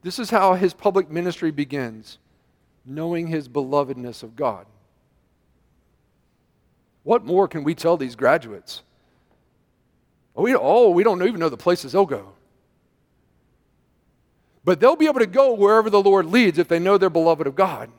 [0.03, 2.19] This is how his public ministry begins,
[2.85, 4.67] knowing his belovedness of God.
[7.03, 8.83] What more can we tell these graduates?
[10.35, 12.35] We, oh, we don't even know the places they'll go.
[14.65, 17.47] But they'll be able to go wherever the Lord leads if they know they're beloved
[17.47, 17.91] of God.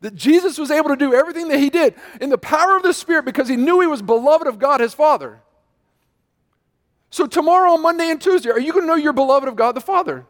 [0.00, 2.92] That Jesus was able to do everything that he did in the power of the
[2.92, 5.40] Spirit because he knew he was beloved of God, his Father.
[7.10, 9.72] So, tomorrow, on Monday and Tuesday, are you going to know you're beloved of God
[9.72, 10.26] the Father?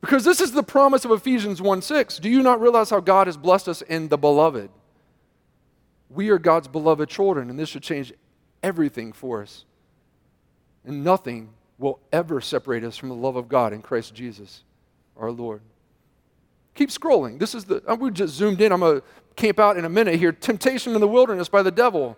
[0.00, 2.18] Because this is the promise of Ephesians 1 6.
[2.18, 4.70] Do you not realize how God has blessed us in the beloved?
[6.08, 8.12] We are God's beloved children, and this should change
[8.62, 9.64] everything for us.
[10.84, 11.50] And nothing
[11.80, 14.62] will ever separate us from the love of God in Christ Jesus,
[15.16, 15.62] our Lord.
[16.74, 17.38] Keep scrolling.
[17.38, 18.70] This is the, uh, we just zoomed in.
[18.70, 20.30] I'm going to camp out in a minute here.
[20.30, 22.16] Temptation in the wilderness by the devil.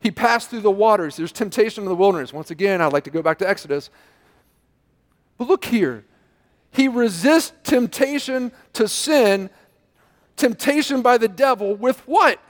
[0.00, 1.16] He passed through the waters.
[1.16, 2.32] There's temptation in the wilderness.
[2.32, 3.90] Once again, I'd like to go back to Exodus.
[5.38, 6.04] But look here.
[6.70, 9.48] He resists temptation to sin,
[10.36, 12.40] temptation by the devil, with what?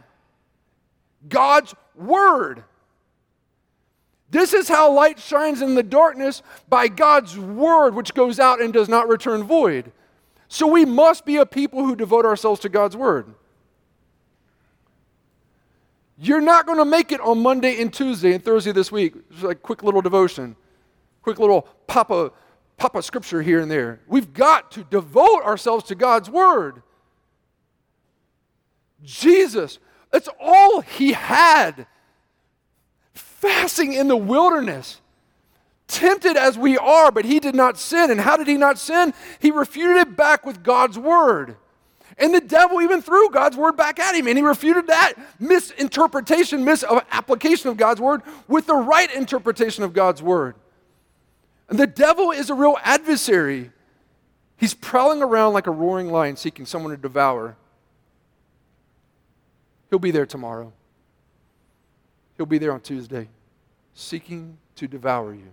[1.29, 2.65] God's word.
[4.31, 8.73] This is how light shines in the darkness by God's word, which goes out and
[8.73, 9.93] does not return void.
[10.49, 13.35] So we must be a people who devote ourselves to God's word.
[16.17, 19.15] You're not going to make it on Monday and Tuesday and Thursday this week.
[19.31, 20.57] Just like quick little devotion,
[21.23, 24.01] quick little pop a, pop papa scripture here and there.
[24.07, 26.83] We've got to devote ourselves to God's word.
[29.03, 29.79] Jesus,
[30.11, 31.87] that's all he had
[33.45, 35.01] fasting in the wilderness.
[35.87, 38.11] Tempted as we are, but he did not sin.
[38.11, 39.13] And how did he not sin?
[39.39, 41.57] He refuted it back with God's word.
[42.17, 46.65] And the devil even threw God's word back at him, and he refuted that misinterpretation,
[46.65, 50.55] misapplication of God's word with the right interpretation of God's word.
[51.69, 53.71] And the devil is a real adversary.
[54.57, 57.57] He's prowling around like a roaring lion seeking someone to devour.
[59.91, 60.73] He'll be there tomorrow.
[62.37, 63.29] He'll be there on Tuesday,
[63.95, 65.51] seeking to devour you.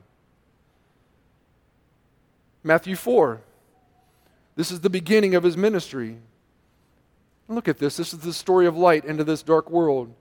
[2.63, 3.41] Matthew 4.
[4.55, 6.17] This is the beginning of his ministry.
[7.47, 7.97] Look at this.
[7.97, 10.13] This is the story of light into this dark world.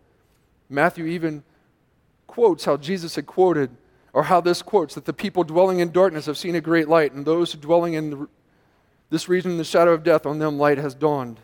[0.69, 1.43] Matthew even
[2.27, 3.71] quotes how Jesus had quoted,
[4.13, 7.13] or how this quotes, that the people dwelling in darkness have seen a great light,
[7.13, 8.29] and those dwelling in the,
[9.11, 11.41] this region in the shadow of death, on them light has dawned.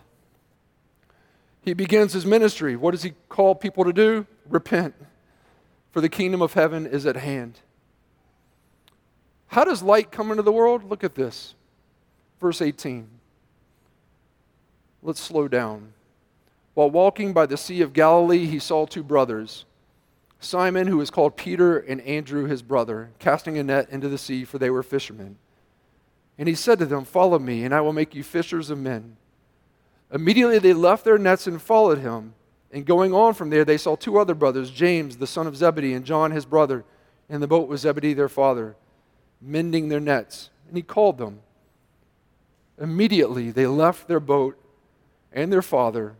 [1.61, 2.77] He begins his ministry.
[2.77, 4.27] What does he call people to do?
[4.49, 4.95] Repent,
[5.91, 7.61] for the kingdom of heaven is at hand.
[9.49, 10.89] How does light come into the world?
[10.89, 11.55] Look at this.
[12.41, 13.09] Verse 18.
[15.03, 15.93] Let's slow down.
[16.75, 19.65] While walking by the Sea of Galilee, he saw two brothers,
[20.41, 24.45] Simon, who was called Peter, and Andrew, his brother, casting a net into the sea,
[24.45, 25.39] for they were fishermen.
[26.39, 29.17] And he said to them, Follow me, and I will make you fishers of men.
[30.13, 32.35] Immediately they left their nets and followed him.
[32.77, 35.95] And going on from there, they saw two other brothers, James, the son of Zebedee,
[35.95, 36.85] and John, his brother,
[37.27, 38.77] in the boat with Zebedee, their father,
[39.41, 40.51] mending their nets.
[40.69, 41.41] And he called them.
[42.79, 44.59] Immediately they left their boat
[45.33, 46.17] and their father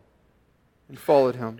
[0.89, 1.59] and followed him.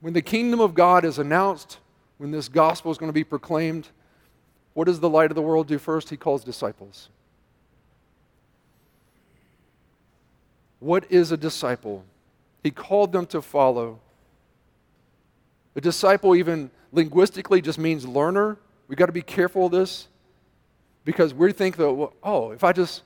[0.00, 1.78] When the kingdom of God is announced,
[2.16, 3.86] when this gospel is going to be proclaimed,
[4.74, 6.10] what does the light of the world do first?
[6.10, 7.08] He calls disciples.
[10.80, 12.04] What is a disciple?
[12.62, 14.00] He called them to follow.
[15.74, 18.58] A disciple, even linguistically, just means learner.
[18.88, 20.08] We've got to be careful of this
[21.04, 23.02] because we think that, oh, if I just,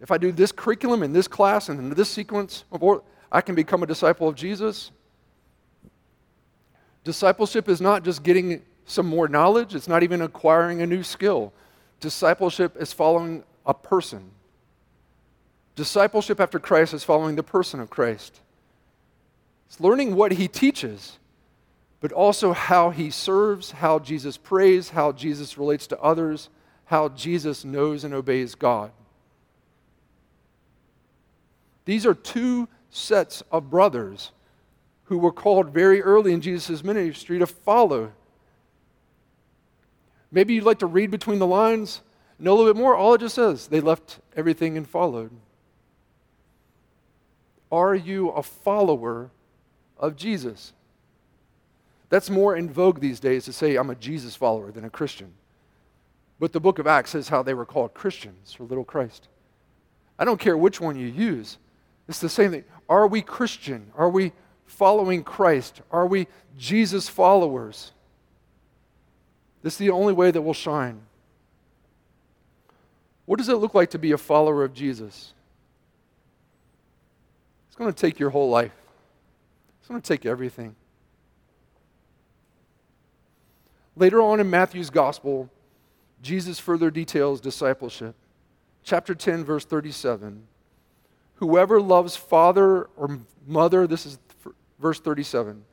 [0.00, 2.64] if I do this curriculum in this class and in this sequence,
[3.30, 4.90] I can become a disciple of Jesus.
[7.04, 11.52] Discipleship is not just getting some more knowledge, it's not even acquiring a new skill.
[12.00, 14.30] Discipleship is following a person.
[15.74, 18.40] Discipleship after Christ is following the person of Christ.
[19.68, 21.18] It's learning what he teaches,
[22.00, 26.50] but also how he serves, how Jesus prays, how Jesus relates to others,
[26.86, 28.90] how Jesus knows and obeys God.
[31.84, 34.30] These are two sets of brothers
[35.04, 38.12] who were called very early in Jesus' ministry to follow
[40.32, 42.00] Maybe you'd like to read between the lines,
[42.38, 42.96] know a little bit more.
[42.96, 45.30] All it just says, they left everything and followed.
[47.72, 49.30] Are you a follower
[49.98, 50.74] of Jesus?
[52.10, 55.32] That's more in vogue these days to say I'm a Jesus follower than a Christian.
[56.38, 59.28] But the book of Acts says how they were called Christians or little Christ.
[60.18, 61.56] I don't care which one you use.
[62.08, 62.64] It's the same thing.
[62.88, 63.90] Are we Christian?
[63.96, 64.32] Are we
[64.66, 65.80] following Christ?
[65.90, 66.26] Are we
[66.58, 67.92] Jesus followers?
[69.62, 71.00] This is the only way that we'll shine.
[73.24, 75.32] What does it look like to be a follower of Jesus?
[77.72, 78.74] It's going to take your whole life,
[79.80, 80.76] it's going to take everything.
[83.96, 85.48] Later on in Matthew's gospel,
[86.20, 88.14] Jesus further details discipleship.
[88.84, 90.42] Chapter 10, verse 37.
[91.36, 94.18] Whoever loves father or mother, this is
[94.78, 95.64] verse 37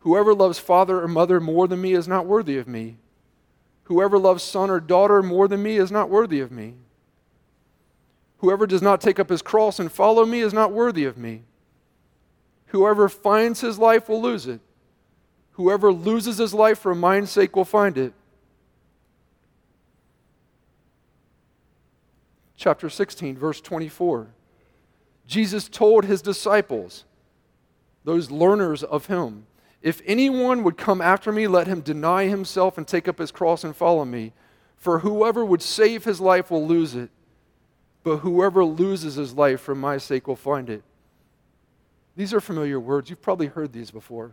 [0.00, 2.98] Whoever loves father or mother more than me is not worthy of me.
[3.84, 6.74] Whoever loves son or daughter more than me is not worthy of me.
[8.38, 11.42] Whoever does not take up his cross and follow me is not worthy of me.
[12.66, 14.60] Whoever finds his life will lose it.
[15.52, 18.12] Whoever loses his life for my sake will find it.
[22.56, 24.28] Chapter 16, verse 24.
[25.26, 27.04] Jesus told his disciples,
[28.04, 29.46] those learners of him,
[29.82, 33.64] if anyone would come after me, let him deny himself and take up his cross
[33.64, 34.32] and follow me.
[34.76, 37.10] For whoever would save his life will lose it,
[38.08, 40.82] but whoever loses his life for my sake will find it.
[42.16, 43.10] These are familiar words.
[43.10, 44.32] You've probably heard these before.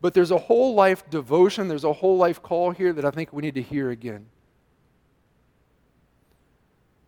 [0.00, 3.32] But there's a whole life devotion, there's a whole life call here that I think
[3.32, 4.26] we need to hear again.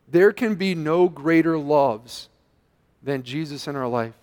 [0.08, 2.28] There can be no greater loves
[3.04, 4.14] than Jesus in our life.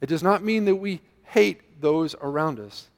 [0.00, 2.88] It does not mean that we hate those around us.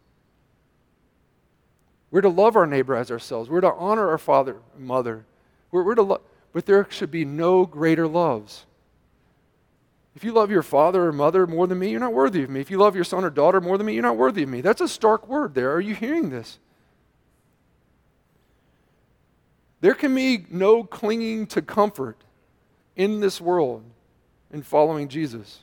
[2.10, 3.50] We're to love our neighbor as ourselves.
[3.50, 5.24] We're to honor our father and mother.
[5.70, 6.20] We're, we're to lo-
[6.52, 8.64] but there should be no greater loves.
[10.16, 12.60] If you love your father or mother more than me, you're not worthy of me.
[12.60, 14.60] If you love your son or daughter more than me, you're not worthy of me.
[14.60, 15.72] That's a stark word there.
[15.72, 16.58] Are you hearing this?
[19.80, 22.16] There can be no clinging to comfort
[22.96, 23.84] in this world
[24.52, 25.60] in following Jesus.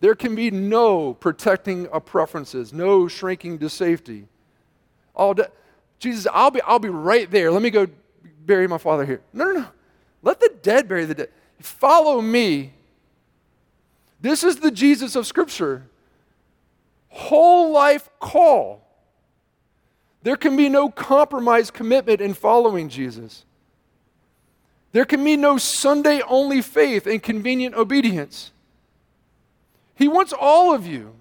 [0.00, 4.26] There can be no protecting of preferences, no shrinking to safety.
[5.14, 5.34] Oh,
[5.98, 7.50] Jesus, I'll be, I'll be right there.
[7.50, 7.86] Let me go
[8.46, 9.20] bury my father here.
[9.32, 9.66] No, no, no.
[10.22, 11.30] Let the dead bury the dead.
[11.58, 12.72] Follow me.
[14.20, 15.84] This is the Jesus of Scripture.
[17.08, 18.82] Whole life call.
[20.22, 23.44] There can be no compromise commitment in following Jesus.
[24.92, 28.52] There can be no Sunday only faith and convenient obedience.
[30.00, 31.14] He wants all of you.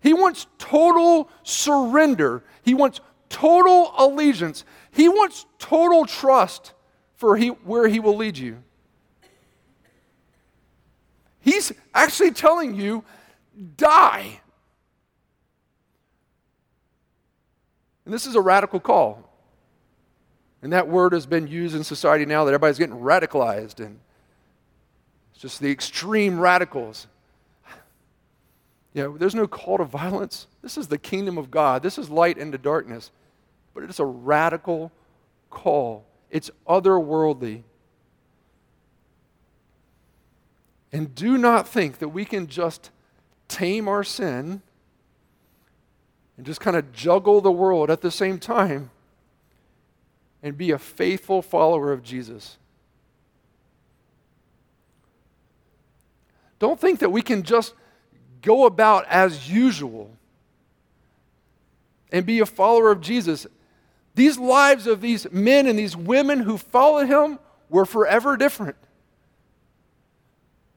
[0.00, 2.42] He wants total surrender.
[2.62, 4.64] He wants total allegiance.
[4.90, 6.72] He wants total trust
[7.14, 8.62] for he, where He will lead you.
[11.40, 13.04] He's actually telling you,
[13.76, 14.40] die.
[18.06, 19.28] And this is a radical call.
[20.62, 24.00] And that word has been used in society now that everybody's getting radicalized and
[25.42, 27.08] just the extreme radicals.
[28.94, 30.46] Yeah, there's no call to violence.
[30.62, 31.82] This is the kingdom of God.
[31.82, 33.10] This is light into darkness.
[33.74, 34.92] But it's a radical
[35.50, 36.04] call.
[36.30, 37.62] It's otherworldly.
[40.92, 42.90] And do not think that we can just
[43.48, 44.62] tame our sin
[46.36, 48.90] and just kind of juggle the world at the same time
[50.40, 52.58] and be a faithful follower of Jesus.
[56.62, 57.74] Don't think that we can just
[58.40, 60.16] go about as usual
[62.12, 63.48] and be a follower of Jesus.
[64.14, 68.76] These lives of these men and these women who followed him were forever different.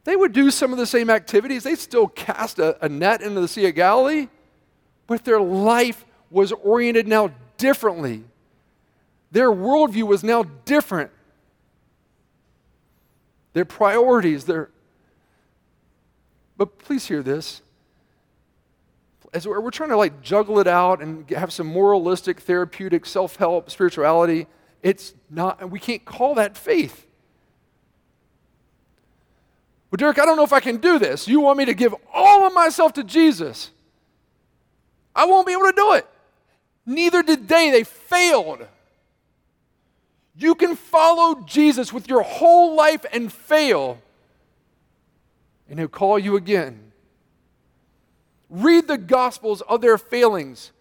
[0.05, 1.65] They would do some of the same activities.
[1.65, 4.27] They'd still cast a, a net into the Sea of Galilee,
[5.05, 8.23] but their life was oriented now differently.
[9.29, 11.11] Their worldview was now different.
[13.53, 14.71] Their priorities, their.
[16.57, 17.61] But please hear this.
[19.33, 23.35] As we're, we're trying to like juggle it out and have some moralistic, therapeutic, self
[23.35, 24.47] help spirituality,
[24.81, 27.05] it's not, we can't call that faith.
[29.91, 31.27] Well, Derek, I don't know if I can do this.
[31.27, 33.71] You want me to give all of myself to Jesus?
[35.15, 36.07] I won't be able to do it.
[36.85, 37.71] Neither did they.
[37.71, 38.67] They failed.
[40.37, 44.01] You can follow Jesus with your whole life and fail,
[45.69, 46.91] and he'll call you again.
[48.49, 50.71] Read the Gospels of their failings.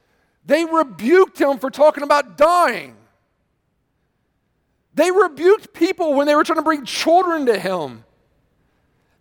[0.45, 2.97] They rebuked him for talking about dying.
[4.95, 8.05] They rebuked people when they were trying to bring children to him.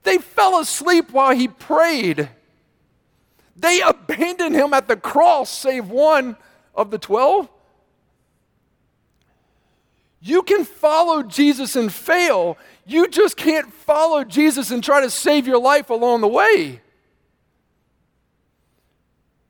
[0.03, 2.29] They fell asleep while he prayed.
[3.55, 6.35] They abandoned him at the cross, save one
[6.75, 7.49] of the twelve.
[10.19, 12.57] You can follow Jesus and fail.
[12.85, 16.81] You just can't follow Jesus and try to save your life along the way.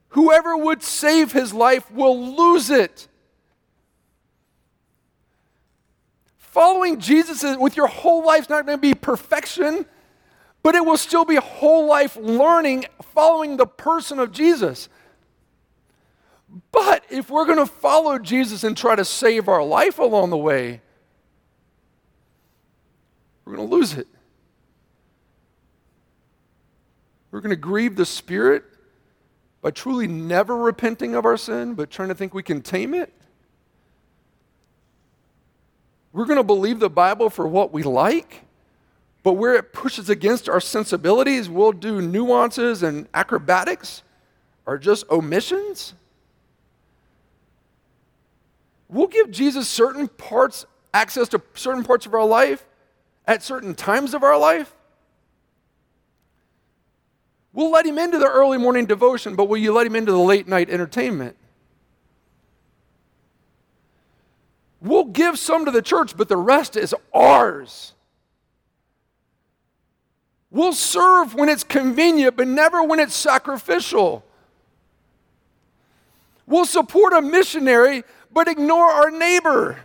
[0.10, 3.08] Whoever would save his life will lose it.
[6.38, 9.88] Following Jesus with your whole life is not going to be perfection,
[10.62, 14.88] but it will still be whole life learning, following the person of Jesus.
[16.72, 20.38] But if we're going to follow Jesus and try to save our life along the
[20.38, 20.83] way,
[23.46, 24.08] we're going to lose it.
[27.32, 28.64] We're going to grieve the Spirit
[29.62, 33.12] by truly never repenting of our sin, but trying to think we can tame it.
[36.12, 38.44] We're going to believe the Bible for what we like,
[39.24, 44.04] but where it pushes against our sensibilities, we'll do nuances and acrobatics
[44.66, 45.96] or just omissions.
[48.90, 52.64] We'll give Jesus certain parts, access to certain parts of our life
[53.26, 54.74] at certain times of our life.
[57.54, 60.18] We'll let him into the early morning devotion, but will you let him into the
[60.18, 61.36] late night entertainment?
[64.82, 67.94] We'll give some to the church, but the rest is ours.
[70.52, 74.26] We'll serve when it's convenient, but never when it's sacrificial.
[76.46, 79.80] We'll support a missionary, but ignore our neighbor.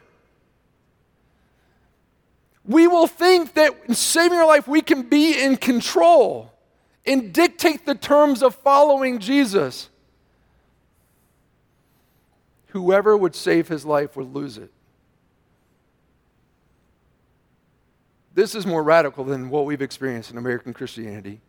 [2.68, 6.52] We will think that in saving our life, we can be in control
[7.06, 9.88] and dictate the terms of following Jesus.
[12.68, 14.70] Whoever would save his life would lose it.
[18.34, 21.40] This is more radical than what we've experienced in American Christianity.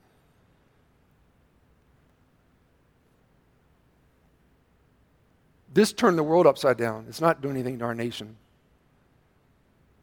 [5.73, 7.05] This turned the world upside down.
[7.09, 8.37] It's not doing anything to our nation.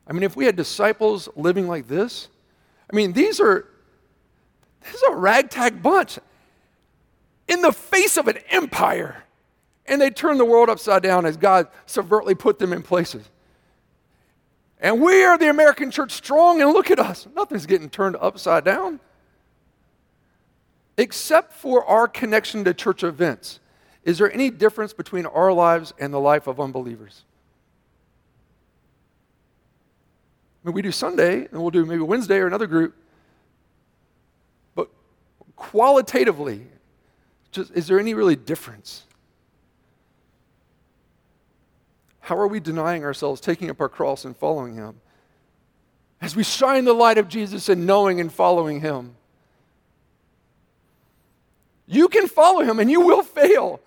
[0.07, 2.29] I mean, if we had disciples living like this,
[2.91, 3.67] I mean, these are
[4.83, 6.19] this is a ragtag bunch
[7.49, 9.25] in the face of an empire.
[9.87, 13.29] And they turn the world upside down as God subvertly put them in places.
[14.81, 17.27] And we are the American church strong, and look at us.
[17.35, 19.01] Nothing's getting turned upside down.
[20.99, 23.61] Except for our connection to church events.
[24.03, 27.25] Is there any difference between our lives and the life of unbelievers?
[30.56, 32.95] I mean, we do Sunday, and we'll do maybe Wednesday or another group.
[34.75, 34.89] But
[35.55, 36.67] qualitatively,
[37.53, 39.05] just, is there any really difference?
[42.21, 45.01] How are we denying ourselves, taking up our cross, and following Him?
[46.21, 49.15] As we shine the light of Jesus and knowing and following Him.
[51.87, 53.81] You can follow Him and you will fail.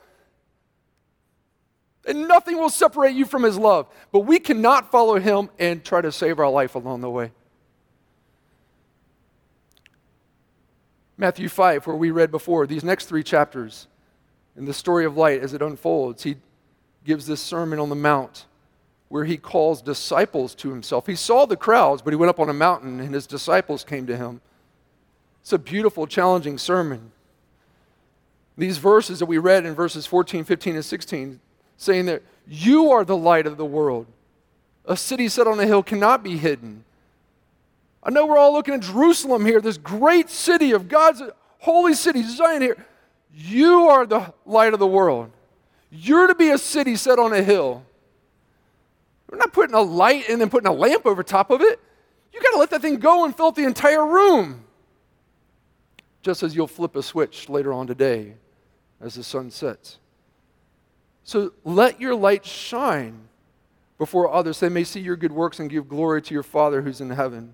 [2.05, 3.87] And nothing will separate you from his love.
[4.11, 7.31] But we cannot follow him and try to save our life along the way.
[11.17, 13.87] Matthew 5, where we read before, these next three chapters
[14.55, 16.37] in the story of light as it unfolds, he
[17.03, 18.45] gives this Sermon on the Mount
[19.09, 21.07] where he calls disciples to himself.
[21.07, 24.05] He saw the crowds, but he went up on a mountain and his disciples came
[24.05, 24.39] to him.
[25.41, 27.11] It's a beautiful, challenging sermon.
[28.55, 31.39] These verses that we read in verses 14, 15, and 16
[31.79, 34.05] saying that you are the light of the world.
[34.85, 36.83] A city set on a hill cannot be hidden.
[38.03, 41.21] I know we're all looking at Jerusalem here, this great city of God's
[41.59, 42.85] holy city, Zion here.
[43.33, 45.31] You are the light of the world.
[45.89, 47.83] You're to be a city set on a hill.
[49.29, 51.79] We're not putting a light and then putting a lamp over top of it.
[52.33, 54.65] You got to let that thing go and fill up the entire room.
[56.23, 58.33] Just as you'll flip a switch later on today
[58.99, 59.97] as the sun sets.
[61.23, 63.27] So let your light shine
[63.97, 64.59] before others.
[64.59, 67.53] They may see your good works and give glory to your Father who's in heaven.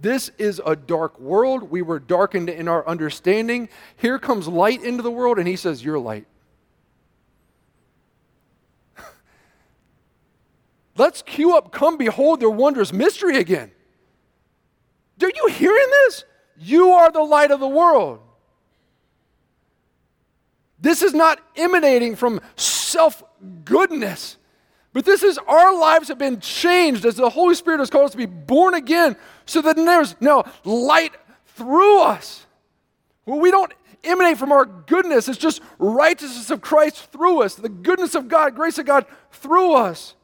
[0.00, 1.70] This is a dark world.
[1.70, 3.70] We were darkened in our understanding.
[3.96, 6.26] Here comes light into the world, and he says, You're light.
[10.96, 13.70] Let's cue up, come behold their wondrous mystery again.
[15.22, 16.24] Are you hearing this?
[16.58, 18.20] You are the light of the world.
[20.84, 23.24] This is not emanating from self
[23.64, 24.36] goodness,
[24.92, 28.10] but this is our lives have been changed as the Holy Spirit has called us
[28.10, 29.16] to be born again
[29.46, 31.14] so that there's now light
[31.46, 32.44] through us.
[33.24, 33.72] Well, we don't
[34.04, 38.54] emanate from our goodness, it's just righteousness of Christ through us, the goodness of God,
[38.54, 40.14] grace of God through us.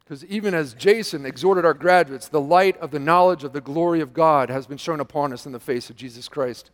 [0.00, 4.00] Because even as Jason exhorted our graduates, the light of the knowledge of the glory
[4.00, 6.70] of God has been shown upon us in the face of Jesus Christ.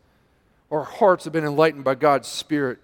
[0.70, 2.78] Our hearts have been enlightened by God's Spirit.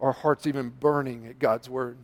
[0.00, 1.98] Our hearts even burning at God's Word.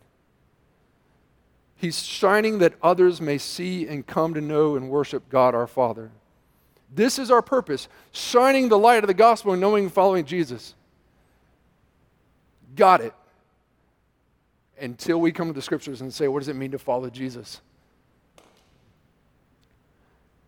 [1.76, 6.10] He's shining that others may see and come to know and worship God our Father.
[6.94, 10.74] This is our purpose shining the light of the gospel and knowing and following Jesus.
[12.76, 13.14] Got it
[14.78, 17.60] until we come to the scriptures and say, what does it mean to follow Jesus?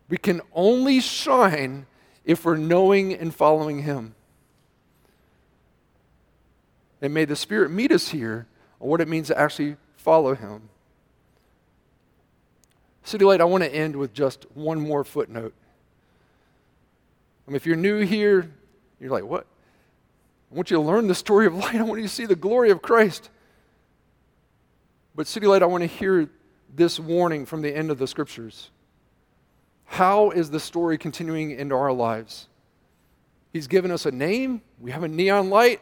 [0.09, 1.85] We can only shine
[2.25, 4.15] if we're knowing and following Him.
[7.01, 8.47] And may the Spirit meet us here
[8.79, 10.69] on what it means to actually follow Him.
[13.05, 15.53] Citylight, I want to end with just one more footnote.
[17.45, 18.49] I mean, if you're new here,
[19.01, 19.45] you're like, what?
[20.51, 21.75] I want you to learn the story of light.
[21.75, 23.29] I want you to see the glory of Christ.
[25.13, 26.29] But, Citylight, I want to hear
[26.73, 28.69] this warning from the end of the scriptures.
[29.93, 32.47] How is the story continuing into our lives?
[33.51, 34.63] He's given us a name.
[34.79, 35.81] We have a neon light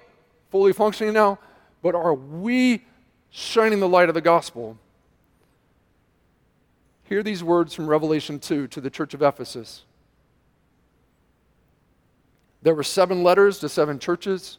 [0.50, 1.40] fully functioning now.
[1.82, 2.84] But are we
[3.30, 4.78] shining the light of the gospel?
[7.04, 9.86] Hear these words from Revelation 2 to the church of Ephesus.
[12.62, 14.58] There were seven letters to seven churches.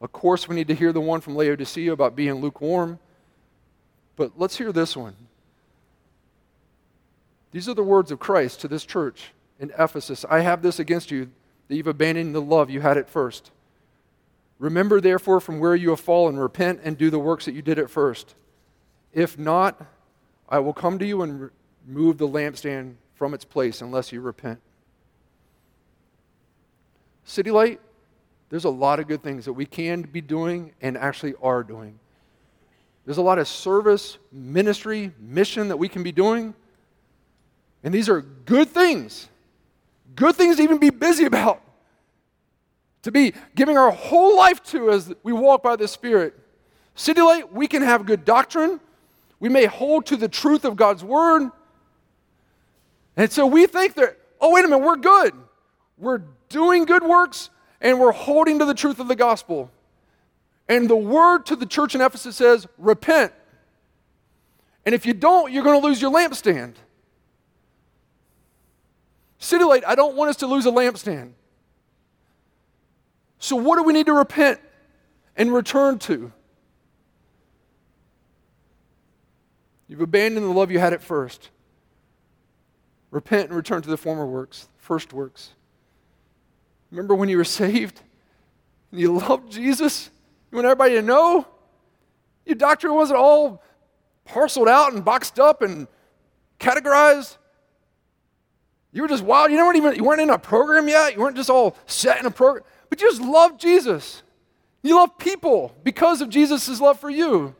[0.00, 3.00] Of course, we need to hear the one from Laodicea about being lukewarm.
[4.14, 5.16] But let's hear this one.
[7.50, 11.10] These are the words of Christ to this church in Ephesus I have this against
[11.10, 11.30] you,
[11.68, 13.50] that you've abandoned the love you had at first.
[14.58, 17.78] Remember, therefore, from where you have fallen, repent and do the works that you did
[17.78, 18.34] at first.
[19.12, 19.80] If not,
[20.48, 21.50] I will come to you and
[21.86, 24.60] remove the lampstand from its place unless you repent.
[27.26, 27.78] Citylight,
[28.48, 31.98] there's a lot of good things that we can be doing and actually are doing.
[33.04, 36.54] There's a lot of service, ministry, mission that we can be doing.
[37.82, 39.28] And these are good things.
[40.14, 41.62] Good things to even be busy about.
[43.02, 46.34] To be giving our whole life to as we walk by the Spirit.
[46.96, 48.80] Citylight, we can have good doctrine.
[49.38, 51.50] We may hold to the truth of God's Word.
[53.16, 55.32] And so we think that, oh, wait a minute, we're good.
[55.96, 57.50] We're doing good works
[57.80, 59.70] and we're holding to the truth of the gospel.
[60.68, 63.32] And the word to the church in Ephesus says, repent.
[64.84, 66.74] And if you don't, you're going to lose your lampstand.
[69.40, 71.32] Citylight, I don't want us to lose a lampstand.
[73.38, 74.60] So, what do we need to repent
[75.36, 76.32] and return to?
[79.88, 81.50] You've abandoned the love you had at first.
[83.10, 85.54] Repent and return to the former works, first works.
[86.90, 88.02] Remember when you were saved
[88.90, 90.10] and you loved Jesus?
[90.50, 91.46] You want everybody to know?
[92.44, 93.62] Your doctrine wasn't all
[94.24, 95.86] parceled out and boxed up and
[96.60, 97.37] categorized.
[98.98, 99.52] You were just wild.
[99.52, 101.14] You weren't even you weren't in a program yet.
[101.14, 104.24] You weren't just all set in a program, but you just loved Jesus.
[104.82, 107.54] You love people because of Jesus' love for you.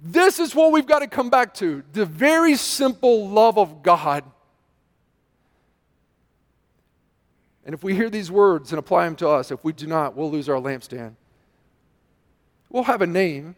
[0.00, 4.22] This is what we've got to come back to the very simple love of God.
[7.66, 10.16] And if we hear these words and apply them to us, if we do not,
[10.16, 11.16] we'll lose our lampstand.
[12.70, 13.56] We'll have a name.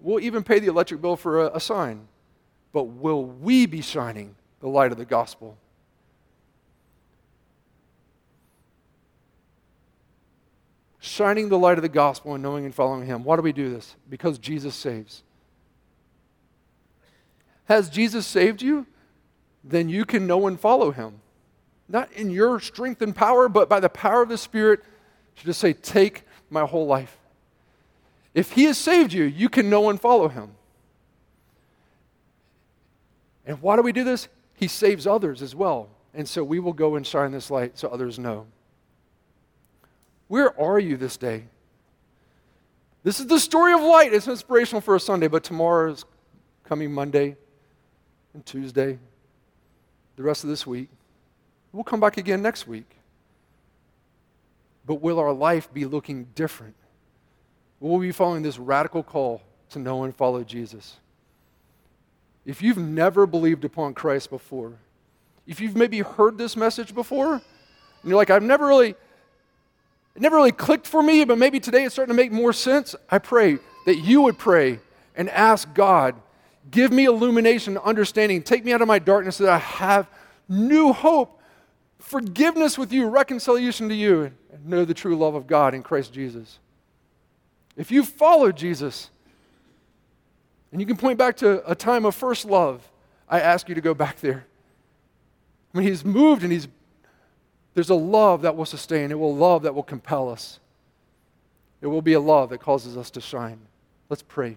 [0.00, 2.08] We'll even pay the electric bill for a, a sign.
[2.72, 5.56] But will we be shining the light of the gospel?
[10.98, 13.24] Shining the light of the gospel and knowing and following Him.
[13.24, 13.96] Why do we do this?
[14.08, 15.22] Because Jesus saves.
[17.64, 18.86] Has Jesus saved you?
[19.64, 21.20] Then you can know and follow Him.
[21.88, 24.80] Not in your strength and power, but by the power of the Spirit
[25.36, 27.16] to just say, Take my whole life.
[28.34, 30.52] If He has saved you, you can know and follow Him.
[33.46, 34.28] And why do we do this?
[34.60, 35.88] He saves others as well.
[36.12, 38.46] And so we will go and shine this light so others know.
[40.28, 41.44] Where are you this day?
[43.02, 44.12] This is the story of light.
[44.12, 46.04] It's inspirational for a Sunday, but tomorrow is
[46.62, 47.36] coming Monday
[48.34, 48.98] and Tuesday,
[50.16, 50.90] the rest of this week.
[51.72, 52.96] We'll come back again next week.
[54.84, 56.74] But will our life be looking different?
[57.78, 59.40] Will we be following this radical call
[59.70, 60.98] to know and follow Jesus?
[62.44, 64.74] If you've never believed upon Christ before,
[65.46, 67.42] if you've maybe heard this message before, and
[68.04, 68.94] you're like, I've never really
[70.16, 72.94] it never really clicked for me, but maybe today it's starting to make more sense.
[73.08, 74.80] I pray that you would pray
[75.14, 76.16] and ask God,
[76.70, 80.08] give me illumination, understanding, take me out of my darkness so that I have
[80.48, 81.40] new hope,
[82.00, 86.12] forgiveness with you, reconciliation to you, and know the true love of God in Christ
[86.12, 86.58] Jesus.
[87.76, 89.10] If you follow Jesus,
[90.72, 92.90] and you can point back to a time of first love,
[93.28, 94.46] I ask you to go back there.
[95.72, 96.68] When he's moved and he's
[97.74, 100.58] there's a love that will sustain, it will love that will compel us.
[101.80, 103.60] It will be a love that causes us to shine.
[104.08, 104.48] Let's pray.